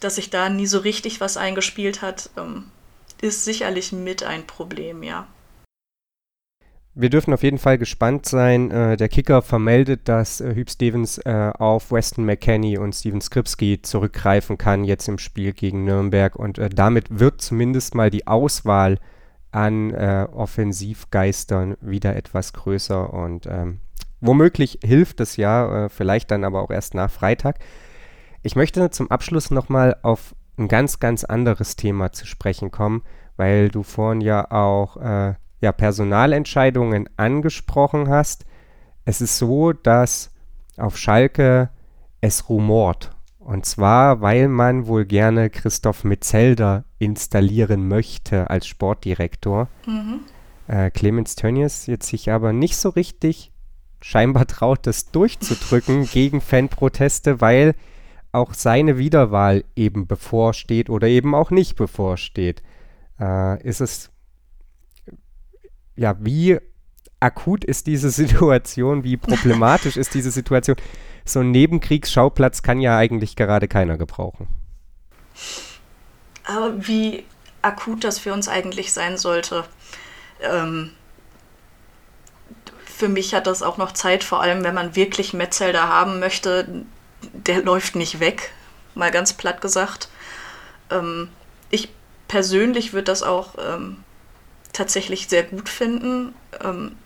Dass 0.00 0.16
sich 0.16 0.30
da 0.30 0.48
nie 0.48 0.66
so 0.66 0.78
richtig 0.78 1.20
was 1.20 1.36
eingespielt 1.36 2.02
hat, 2.02 2.30
ähm, 2.36 2.70
ist 3.20 3.44
sicherlich 3.44 3.92
mit 3.92 4.24
ein 4.24 4.46
Problem, 4.46 5.02
ja. 5.02 5.26
Wir 6.94 7.08
dürfen 7.08 7.32
auf 7.32 7.42
jeden 7.42 7.58
Fall 7.58 7.78
gespannt 7.78 8.26
sein. 8.26 8.70
Äh, 8.70 8.96
der 8.98 9.08
Kicker 9.08 9.40
vermeldet, 9.40 10.08
dass 10.08 10.42
äh, 10.42 10.54
Hüb 10.54 10.68
Stevens 10.70 11.16
äh, 11.18 11.50
auf 11.58 11.90
Weston 11.90 12.26
McKenney 12.26 12.76
und 12.76 12.94
Steven 12.94 13.22
Skripski 13.22 13.80
zurückgreifen 13.80 14.58
kann, 14.58 14.84
jetzt 14.84 15.08
im 15.08 15.16
Spiel 15.16 15.54
gegen 15.54 15.84
Nürnberg. 15.84 16.36
Und 16.36 16.58
äh, 16.58 16.68
damit 16.68 17.18
wird 17.18 17.40
zumindest 17.40 17.94
mal 17.94 18.10
die 18.10 18.26
Auswahl 18.26 18.98
an 19.52 19.92
äh, 19.94 20.26
Offensivgeistern 20.30 21.76
wieder 21.80 22.14
etwas 22.14 22.52
größer. 22.52 23.12
Und 23.14 23.46
ähm, 23.46 23.80
womöglich 24.20 24.78
hilft 24.84 25.20
es 25.20 25.38
ja, 25.38 25.86
äh, 25.86 25.88
vielleicht 25.88 26.30
dann 26.30 26.44
aber 26.44 26.60
auch 26.60 26.70
erst 26.70 26.94
nach 26.94 27.10
Freitag. 27.10 27.58
Ich 28.42 28.54
möchte 28.54 28.90
zum 28.90 29.10
Abschluss 29.10 29.50
nochmal 29.50 29.96
auf 30.02 30.34
ein 30.58 30.68
ganz, 30.68 31.00
ganz 31.00 31.24
anderes 31.24 31.76
Thema 31.76 32.12
zu 32.12 32.26
sprechen 32.26 32.70
kommen, 32.70 33.02
weil 33.38 33.70
du 33.70 33.82
vorhin 33.82 34.20
ja 34.20 34.50
auch 34.50 34.98
äh, 34.98 35.34
ja, 35.62 35.72
Personalentscheidungen 35.72 37.08
angesprochen 37.16 38.08
hast. 38.08 38.44
Es 39.04 39.20
ist 39.20 39.38
so, 39.38 39.72
dass 39.72 40.30
auf 40.76 40.98
Schalke 40.98 41.70
es 42.20 42.48
rumort. 42.48 43.14
Und 43.38 43.66
zwar, 43.66 44.20
weil 44.20 44.48
man 44.48 44.86
wohl 44.86 45.04
gerne 45.04 45.50
Christoph 45.50 46.04
Metzelder 46.04 46.84
installieren 46.98 47.88
möchte 47.88 48.50
als 48.50 48.66
Sportdirektor. 48.66 49.68
Mhm. 49.86 50.20
Äh, 50.68 50.90
Clemens 50.90 51.34
Tönnies 51.34 51.86
jetzt 51.86 52.06
sich 52.08 52.30
aber 52.30 52.52
nicht 52.52 52.76
so 52.76 52.90
richtig 52.90 53.52
scheinbar 54.00 54.46
traut, 54.46 54.86
das 54.86 55.10
durchzudrücken 55.10 56.06
gegen 56.12 56.40
Fanproteste, 56.40 57.40
weil 57.40 57.74
auch 58.30 58.54
seine 58.54 58.96
Wiederwahl 58.96 59.64
eben 59.76 60.06
bevorsteht 60.06 60.88
oder 60.88 61.08
eben 61.08 61.34
auch 61.34 61.50
nicht 61.50 61.76
bevorsteht, 61.76 62.62
äh, 63.20 63.62
ist 63.62 63.80
es, 63.80 64.11
ja, 65.96 66.16
wie 66.20 66.58
akut 67.20 67.64
ist 67.64 67.86
diese 67.86 68.10
Situation, 68.10 69.04
wie 69.04 69.16
problematisch 69.16 69.96
ist 69.96 70.14
diese 70.14 70.30
Situation? 70.30 70.76
So 71.24 71.40
ein 71.40 71.50
Nebenkriegsschauplatz 71.50 72.62
kann 72.62 72.80
ja 72.80 72.96
eigentlich 72.96 73.36
gerade 73.36 73.68
keiner 73.68 73.96
gebrauchen. 73.96 74.48
Aber 76.44 76.86
wie 76.86 77.24
akut 77.62 78.02
das 78.02 78.18
für 78.18 78.32
uns 78.32 78.48
eigentlich 78.48 78.92
sein 78.92 79.16
sollte, 79.16 79.64
ähm, 80.40 80.90
für 82.84 83.08
mich 83.08 83.34
hat 83.34 83.46
das 83.46 83.62
auch 83.62 83.78
noch 83.78 83.92
Zeit, 83.92 84.24
vor 84.24 84.40
allem 84.42 84.64
wenn 84.64 84.74
man 84.74 84.96
wirklich 84.96 85.32
Metzelder 85.32 85.88
haben 85.88 86.20
möchte, 86.20 86.84
der 87.32 87.62
läuft 87.62 87.96
nicht 87.96 88.20
weg, 88.20 88.52
mal 88.94 89.10
ganz 89.10 89.32
platt 89.32 89.60
gesagt. 89.60 90.08
Ähm, 90.90 91.28
ich 91.70 91.88
persönlich 92.28 92.92
würde 92.92 93.04
das 93.04 93.22
auch 93.22 93.54
ähm, 93.58 93.98
tatsächlich 94.72 95.28
sehr 95.28 95.42
gut 95.42 95.68
finden. 95.68 96.34
Ähm, 96.62 96.96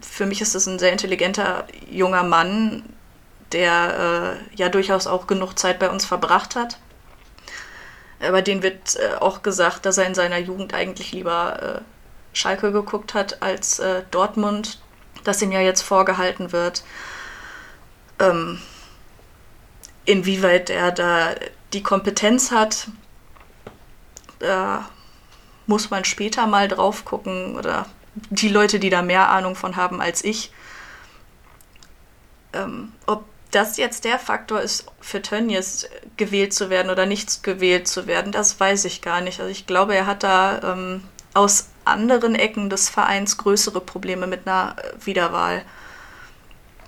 für 0.00 0.26
mich 0.26 0.40
ist 0.40 0.54
es 0.54 0.66
ein 0.66 0.78
sehr 0.78 0.92
intelligenter 0.92 1.66
junger 1.90 2.22
Mann, 2.22 2.84
der 3.52 4.38
äh, 4.52 4.56
ja 4.56 4.68
durchaus 4.68 5.06
auch 5.06 5.26
genug 5.26 5.58
Zeit 5.58 5.78
bei 5.78 5.90
uns 5.90 6.04
verbracht 6.04 6.56
hat. 6.56 6.78
Aber 8.20 8.42
den 8.42 8.62
wird 8.62 8.96
äh, 8.96 9.16
auch 9.16 9.42
gesagt, 9.42 9.86
dass 9.86 9.98
er 9.98 10.06
in 10.06 10.14
seiner 10.14 10.38
Jugend 10.38 10.74
eigentlich 10.74 11.12
lieber 11.12 11.62
äh, 11.62 11.80
Schalke 12.32 12.72
geguckt 12.72 13.14
hat 13.14 13.42
als 13.42 13.78
äh, 13.78 14.02
Dortmund, 14.10 14.80
das 15.24 15.42
ihm 15.42 15.52
ja 15.52 15.60
jetzt 15.60 15.82
vorgehalten 15.82 16.52
wird. 16.52 16.82
Ähm, 18.18 18.60
inwieweit 20.04 20.70
er 20.70 20.90
da 20.90 21.34
die 21.72 21.82
Kompetenz 21.82 22.50
hat, 22.50 22.88
da 24.40 24.88
muss 25.68 25.90
man 25.90 26.04
später 26.04 26.48
mal 26.48 26.66
drauf 26.66 27.04
gucken 27.04 27.56
oder 27.56 27.86
die 28.30 28.48
Leute, 28.48 28.80
die 28.80 28.90
da 28.90 29.02
mehr 29.02 29.28
Ahnung 29.28 29.54
von 29.54 29.76
haben 29.76 30.00
als 30.00 30.24
ich. 30.24 30.50
Ähm, 32.52 32.92
ob 33.06 33.24
das 33.50 33.76
jetzt 33.76 34.04
der 34.04 34.18
Faktor 34.18 34.60
ist, 34.60 34.86
für 35.00 35.22
Tönnies 35.22 35.88
gewählt 36.16 36.52
zu 36.52 36.70
werden 36.70 36.90
oder 36.90 37.06
nicht 37.06 37.42
gewählt 37.44 37.86
zu 37.86 38.06
werden, 38.06 38.32
das 38.32 38.58
weiß 38.58 38.84
ich 38.86 39.02
gar 39.02 39.20
nicht. 39.20 39.40
Also 39.40 39.52
ich 39.52 39.66
glaube, 39.66 39.94
er 39.94 40.06
hat 40.06 40.22
da 40.22 40.72
ähm, 40.72 41.04
aus 41.34 41.68
anderen 41.84 42.34
Ecken 42.34 42.70
des 42.70 42.88
Vereins 42.88 43.36
größere 43.36 43.80
Probleme 43.80 44.26
mit 44.26 44.46
einer 44.46 44.74
Wiederwahl 45.04 45.62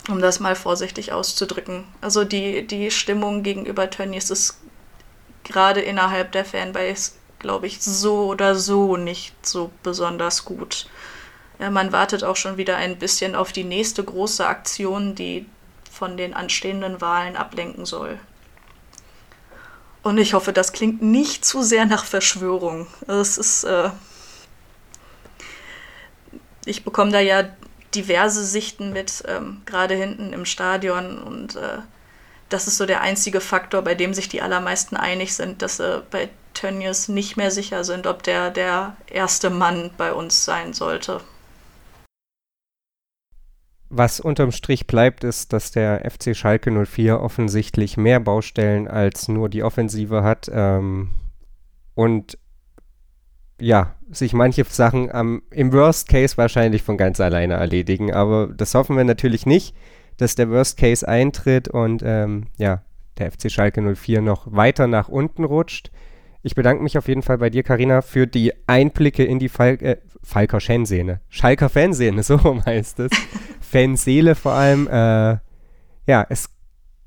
um 0.08 0.20
das 0.20 0.40
mal 0.40 0.56
vorsichtig 0.56 1.12
auszudrücken. 1.12 1.84
Also 2.00 2.24
die, 2.24 2.66
die 2.66 2.90
Stimmung 2.90 3.42
gegenüber 3.42 3.90
Tönnies 3.90 4.30
ist 4.30 4.58
gerade 5.44 5.80
innerhalb 5.80 6.32
der 6.32 6.44
Fanbase 6.44 7.12
glaube 7.40 7.66
ich, 7.66 7.82
so 7.82 8.26
oder 8.26 8.54
so 8.54 8.96
nicht 8.96 9.34
so 9.44 9.72
besonders 9.82 10.44
gut. 10.44 10.86
Ja, 11.58 11.70
man 11.70 11.92
wartet 11.92 12.22
auch 12.22 12.36
schon 12.36 12.56
wieder 12.56 12.76
ein 12.76 12.98
bisschen 12.98 13.34
auf 13.34 13.52
die 13.52 13.64
nächste 13.64 14.04
große 14.04 14.46
Aktion, 14.46 15.14
die 15.14 15.46
von 15.90 16.16
den 16.16 16.32
anstehenden 16.32 17.00
Wahlen 17.00 17.36
ablenken 17.36 17.84
soll. 17.84 18.18
Und 20.02 20.18
ich 20.18 20.32
hoffe, 20.32 20.52
das 20.52 20.72
klingt 20.72 21.02
nicht 21.02 21.44
zu 21.44 21.62
sehr 21.62 21.84
nach 21.84 22.04
Verschwörung. 22.04 22.86
Es 23.06 23.36
ist. 23.36 23.64
Äh 23.64 23.90
ich 26.64 26.84
bekomme 26.84 27.10
da 27.10 27.20
ja 27.20 27.44
diverse 27.94 28.44
Sichten 28.44 28.92
mit, 28.92 29.24
ähm, 29.26 29.62
gerade 29.66 29.94
hinten 29.94 30.32
im 30.32 30.44
Stadion. 30.44 31.22
Und 31.22 31.56
äh, 31.56 31.78
das 32.48 32.66
ist 32.66 32.76
so 32.76 32.86
der 32.86 33.00
einzige 33.00 33.40
Faktor, 33.40 33.82
bei 33.82 33.94
dem 33.94 34.14
sich 34.14 34.28
die 34.28 34.42
allermeisten 34.42 34.96
einig 34.96 35.34
sind, 35.34 35.62
dass 35.62 35.78
sie 35.78 36.02
bei 36.10 36.28
Tönnies 36.60 37.08
nicht 37.08 37.36
mehr 37.36 37.50
sicher 37.50 37.84
sind, 37.84 38.06
ob 38.06 38.22
der 38.22 38.50
der 38.50 38.96
erste 39.10 39.48
Mann 39.48 39.90
bei 39.96 40.12
uns 40.12 40.44
sein 40.44 40.72
sollte. 40.74 41.20
Was 43.88 44.20
unterm 44.20 44.52
Strich 44.52 44.86
bleibt, 44.86 45.24
ist, 45.24 45.52
dass 45.52 45.72
der 45.72 46.08
FC 46.08 46.36
Schalke 46.36 46.70
04 46.70 47.20
offensichtlich 47.20 47.96
mehr 47.96 48.20
Baustellen 48.20 48.86
als 48.86 49.26
nur 49.26 49.48
die 49.48 49.64
Offensive 49.64 50.22
hat 50.22 50.48
ähm, 50.52 51.10
und 51.94 52.38
ja, 53.60 53.94
sich 54.10 54.32
manche 54.32 54.64
Sachen 54.64 55.10
am, 55.12 55.42
im 55.50 55.72
Worst 55.72 56.08
Case 56.08 56.36
wahrscheinlich 56.36 56.82
von 56.82 56.96
ganz 56.96 57.20
alleine 57.20 57.54
erledigen. 57.54 58.12
Aber 58.12 58.46
das 58.46 58.74
hoffen 58.74 58.96
wir 58.96 59.04
natürlich 59.04 59.44
nicht, 59.44 59.74
dass 60.18 60.34
der 60.34 60.50
Worst 60.50 60.78
Case 60.78 61.06
eintritt 61.06 61.68
und 61.68 62.02
ähm, 62.04 62.46
ja, 62.58 62.82
der 63.18 63.32
FC 63.32 63.50
Schalke 63.50 63.82
04 63.82 64.20
noch 64.20 64.46
weiter 64.50 64.86
nach 64.86 65.08
unten 65.08 65.44
rutscht. 65.44 65.90
Ich 66.42 66.54
bedanke 66.54 66.82
mich 66.82 66.96
auf 66.96 67.08
jeden 67.08 67.22
Fall 67.22 67.38
bei 67.38 67.50
dir, 67.50 67.62
Karina, 67.62 68.00
für 68.00 68.26
die 68.26 68.52
Einblicke 68.66 69.24
in 69.24 69.38
die 69.38 69.48
Fal 69.48 69.76
äh, 69.82 69.96
Falker 70.22 70.60
Fanszene. 70.60 71.20
Schalker 71.28 71.68
Fanszene, 71.68 72.22
so 72.24 72.38
heißt 72.64 73.00
es. 73.00 73.10
Fanseele 73.60 74.34
vor 74.34 74.52
allem. 74.52 74.86
Äh, 74.88 75.38
ja, 76.06 76.26
es 76.28 76.50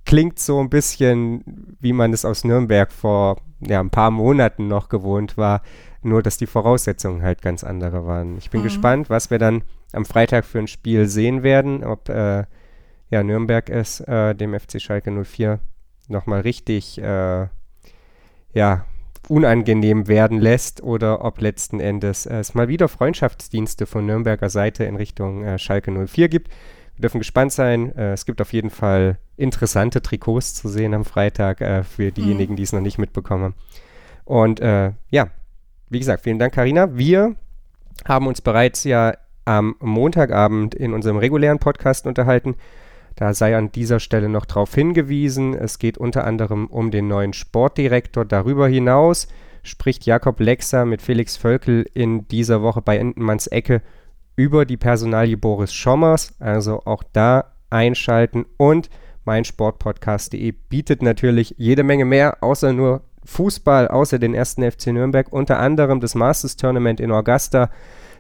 klingt 0.06 0.39
so 0.39 0.60
ein 0.60 0.69
bisschen, 0.69 1.76
wie 1.80 1.93
man 1.93 2.13
es 2.13 2.26
aus 2.26 2.43
Nürnberg 2.43 2.91
vor 2.91 3.41
ja, 3.60 3.80
ein 3.80 3.89
paar 3.89 4.12
Monaten 4.12 4.67
noch 4.67 4.89
gewohnt 4.89 5.38
war. 5.38 5.62
Nur, 6.02 6.22
dass 6.22 6.38
die 6.38 6.48
Voraussetzungen 6.48 7.24
halt 7.24 7.41
ganz 7.41 7.63
andere 7.63 8.06
waren. 8.06 8.38
Ich 8.38 8.50
bin 8.50 8.60
mhm. 8.60 8.65
gespannt, 8.65 9.10
was 9.10 9.32
wir 9.32 9.39
dann 9.39 9.63
am 9.93 10.06
Freitag 10.06 10.46
für 10.46 10.60
ein 10.60 10.67
Spiel 10.67 11.08
sehen 11.08 11.43
werden. 11.43 11.84
Ob 11.84 12.10
äh, 12.10 12.43
ja, 13.10 13.24
Nürnberg 13.24 13.69
es 13.69 14.02
äh, 14.02 14.36
dem 14.36 14.60
FC 14.60 14.82
Schalke 14.82 15.12
04 15.12 15.60
nochmal 16.10 16.41
richtig 16.41 17.02
äh, 17.02 17.48
ja, 18.54 18.86
unangenehm 19.29 20.07
werden 20.07 20.39
lässt 20.39 20.83
oder 20.83 21.23
ob 21.23 21.39
letzten 21.41 21.79
Endes 21.79 22.25
es 22.25 22.53
mal 22.53 22.67
wieder 22.67 22.88
Freundschaftsdienste 22.88 23.86
von 23.86 24.05
Nürnberger 24.05 24.49
Seite 24.49 24.83
in 24.83 24.95
Richtung 24.95 25.43
äh, 25.43 25.57
Schalke 25.57 25.91
04 25.91 26.29
gibt. 26.29 26.49
Wir 26.95 27.03
dürfen 27.03 27.19
gespannt 27.19 27.51
sein. 27.51 27.95
Äh, 27.95 28.13
es 28.13 28.25
gibt 28.25 28.41
auf 28.41 28.53
jeden 28.53 28.69
Fall 28.69 29.17
interessante 29.38 30.01
Trikots 30.01 30.53
zu 30.53 30.67
sehen 30.67 30.93
am 30.93 31.05
Freitag 31.05 31.62
äh, 31.62 31.83
für 31.83 32.12
diejenigen, 32.12 32.53
mhm. 32.53 32.57
die 32.57 32.63
es 32.63 32.73
noch 32.73 32.81
nicht 32.81 32.97
mitbekommen 32.97 33.43
haben. 33.43 33.55
Und 34.25 34.59
äh, 34.59 34.91
ja, 35.09 35.27
wie 35.89 35.99
gesagt, 35.99 36.23
vielen 36.23 36.39
Dank, 36.39 36.53
Karina. 36.53 36.95
Wir 36.95 37.36
haben 38.05 38.27
uns 38.27 38.41
bereits 38.41 38.83
ja 38.83 39.13
am 39.45 39.75
Montagabend 39.79 40.75
in 40.75 40.93
unserem 40.93 41.17
regulären 41.17 41.59
Podcast 41.59 42.07
unterhalten. 42.07 42.55
Da 43.15 43.34
sei 43.34 43.56
an 43.56 43.71
dieser 43.71 43.99
Stelle 43.99 44.30
noch 44.30 44.45
darauf 44.45 44.73
hingewiesen. 44.73 45.54
Es 45.54 45.80
geht 45.80 45.97
unter 45.97 46.26
anderem 46.26 46.67
um 46.67 46.91
den 46.91 47.08
neuen 47.08 47.34
Sportdirektor. 47.34 48.26
Darüber 48.26 48.67
hinaus 48.67 49.28
spricht 49.62 50.06
Jakob 50.06 50.39
Lexer 50.39 50.86
mit 50.86 51.02
Felix 51.02 51.38
Völkel 51.38 51.86
in 51.93 52.28
dieser 52.28 52.62
Woche 52.62 52.82
bei 52.82 52.97
Entenmanns 52.97 53.47
Ecke 53.47 53.82
über 54.36 54.65
die 54.65 54.78
Personalie 54.78 55.38
Boris 55.38 55.73
Schommers. 55.73 56.34
Also 56.39 56.82
auch 56.86 57.04
da 57.13 57.52
einschalten 57.69 58.45
und 58.58 58.89
mein 59.26 59.45
Sportpodcast.de 59.45 60.52
bietet 60.69 61.02
natürlich 61.02 61.56
jede 61.58 61.84
Menge 61.84 62.06
mehr, 62.06 62.43
außer 62.43 62.73
nur 62.73 63.02
Fußball 63.26 63.88
außer 63.88 64.19
den 64.19 64.34
ersten 64.34 64.69
FC 64.69 64.88
Nürnberg, 64.88 65.32
unter 65.32 65.60
anderem 65.60 66.02
das 66.02 66.13
Masters 66.13 66.58
Tournament 66.58 66.99
in 66.99 67.12
Augusta. 67.12 67.69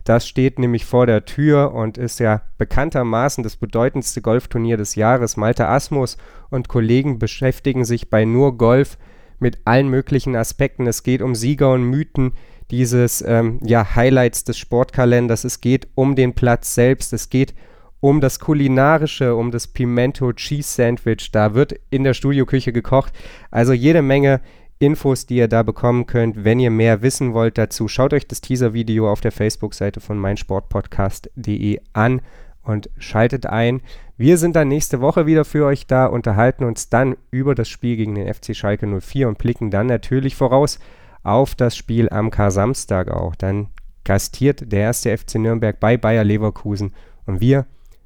Das 0.03 0.27
steht 0.27 0.59
nämlich 0.59 0.85
vor 0.85 1.05
der 1.07 1.25
Tür 1.25 1.73
und 1.73 1.97
ist 1.97 2.19
ja 2.19 2.41
bekanntermaßen 2.57 3.43
das 3.43 3.55
bedeutendste 3.55 4.21
Golfturnier 4.21 4.77
des 4.77 4.95
Jahres. 4.95 5.37
Malte 5.37 5.67
Asmus 5.67 6.17
und 6.49 6.67
Kollegen 6.67 7.19
beschäftigen 7.19 7.85
sich 7.85 8.09
bei 8.09 8.25
Nur 8.25 8.57
Golf 8.57 8.97
mit 9.39 9.59
allen 9.65 9.89
möglichen 9.89 10.35
Aspekten. 10.35 10.87
Es 10.87 11.03
geht 11.03 11.21
um 11.21 11.35
Sieger 11.35 11.71
und 11.71 11.83
Mythen 11.83 12.33
dieses 12.71 13.21
ähm, 13.21 13.59
ja, 13.63 13.95
Highlights 13.95 14.43
des 14.43 14.57
Sportkalenders. 14.57 15.43
Es 15.43 15.61
geht 15.61 15.87
um 15.95 16.15
den 16.15 16.33
Platz 16.33 16.73
selbst. 16.75 17.13
Es 17.13 17.29
geht 17.29 17.53
um 17.99 18.19
das 18.19 18.39
Kulinarische, 18.39 19.35
um 19.35 19.51
das 19.51 19.67
Pimento 19.67 20.33
Cheese 20.33 20.69
Sandwich. 20.69 21.31
Da 21.31 21.53
wird 21.53 21.75
in 21.89 22.03
der 22.03 22.13
Studioküche 22.13 22.73
gekocht. 22.73 23.13
Also 23.49 23.71
jede 23.71 24.01
Menge 24.01 24.41
Infos, 24.83 25.25
die 25.25 25.37
ihr 25.37 25.47
da 25.47 25.63
bekommen 25.63 26.05
könnt. 26.05 26.43
Wenn 26.43 26.59
ihr 26.59 26.69
mehr 26.69 27.01
wissen 27.01 27.33
wollt 27.33 27.57
dazu, 27.57 27.87
schaut 27.87 28.13
euch 28.13 28.27
das 28.27 28.41
Teaser-Video 28.41 29.09
auf 29.09 29.21
der 29.21 29.31
Facebook-Seite 29.31 30.01
von 30.01 30.17
meinsportpodcast.de 30.17 31.79
an 31.93 32.21
und 32.63 32.89
schaltet 32.97 33.45
ein. 33.45 33.81
Wir 34.17 34.37
sind 34.37 34.55
dann 34.55 34.67
nächste 34.67 35.01
Woche 35.01 35.25
wieder 35.25 35.45
für 35.45 35.65
euch 35.65 35.87
da, 35.87 36.05
unterhalten 36.05 36.65
uns 36.65 36.89
dann 36.89 37.15
über 37.31 37.55
das 37.55 37.69
Spiel 37.69 37.95
gegen 37.95 38.15
den 38.15 38.31
FC 38.31 38.55
Schalke 38.55 38.85
04 38.87 39.27
und 39.27 39.37
blicken 39.37 39.71
dann 39.71 39.87
natürlich 39.87 40.35
voraus 40.35 40.79
auf 41.23 41.55
das 41.55 41.77
Spiel 41.77 42.09
am 42.09 42.29
Kar-Samstag 42.29 43.09
auch. 43.09 43.35
Dann 43.35 43.67
gastiert 44.03 44.71
der 44.71 44.81
erste 44.81 45.17
FC 45.17 45.35
Nürnberg 45.35 45.79
bei 45.79 45.97
Bayer 45.97 46.23
Leverkusen 46.23 46.93
und 47.25 47.39
wir 47.39 47.65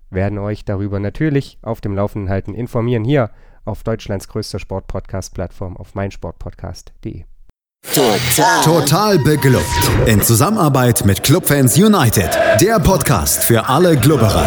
werden 0.09 0.37
euch 0.37 0.63
darüber 0.63 0.99
natürlich 0.99 1.57
auf 1.61 1.81
dem 1.81 1.95
Laufenden 1.95 2.29
halten, 2.29 2.53
informieren 2.53 3.03
hier 3.03 3.31
auf 3.67 3.83
Deutschlands 3.83 4.27
größter 4.27 4.59
Sportpodcast-Plattform 4.59 5.77
auf 5.77 5.95
meinsportpodcast.de. 5.95 7.23
Total. 7.93 8.63
Total 8.63 9.19
beglückt. 9.19 9.65
In 10.05 10.21
Zusammenarbeit 10.21 11.05
mit 11.05 11.23
Clubfans 11.23 11.77
United. 11.77 12.29
Der 12.59 12.79
Podcast 12.79 13.43
für 13.43 13.67
alle 13.69 13.95
Glubberer. 13.97 14.45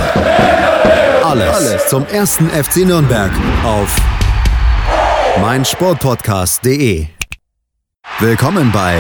Alles, 1.24 1.54
Alles 1.54 1.87
zum 1.88 2.06
ersten 2.06 2.48
FC 2.50 2.78
Nürnberg 2.78 3.30
auf 3.64 3.96
meinsportpodcast.de. 5.40 7.06
Willkommen 8.18 8.72
bei 8.72 8.98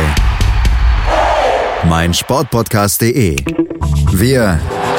meinsportpodcast.de. 1.84 3.36
Wir 4.12 4.60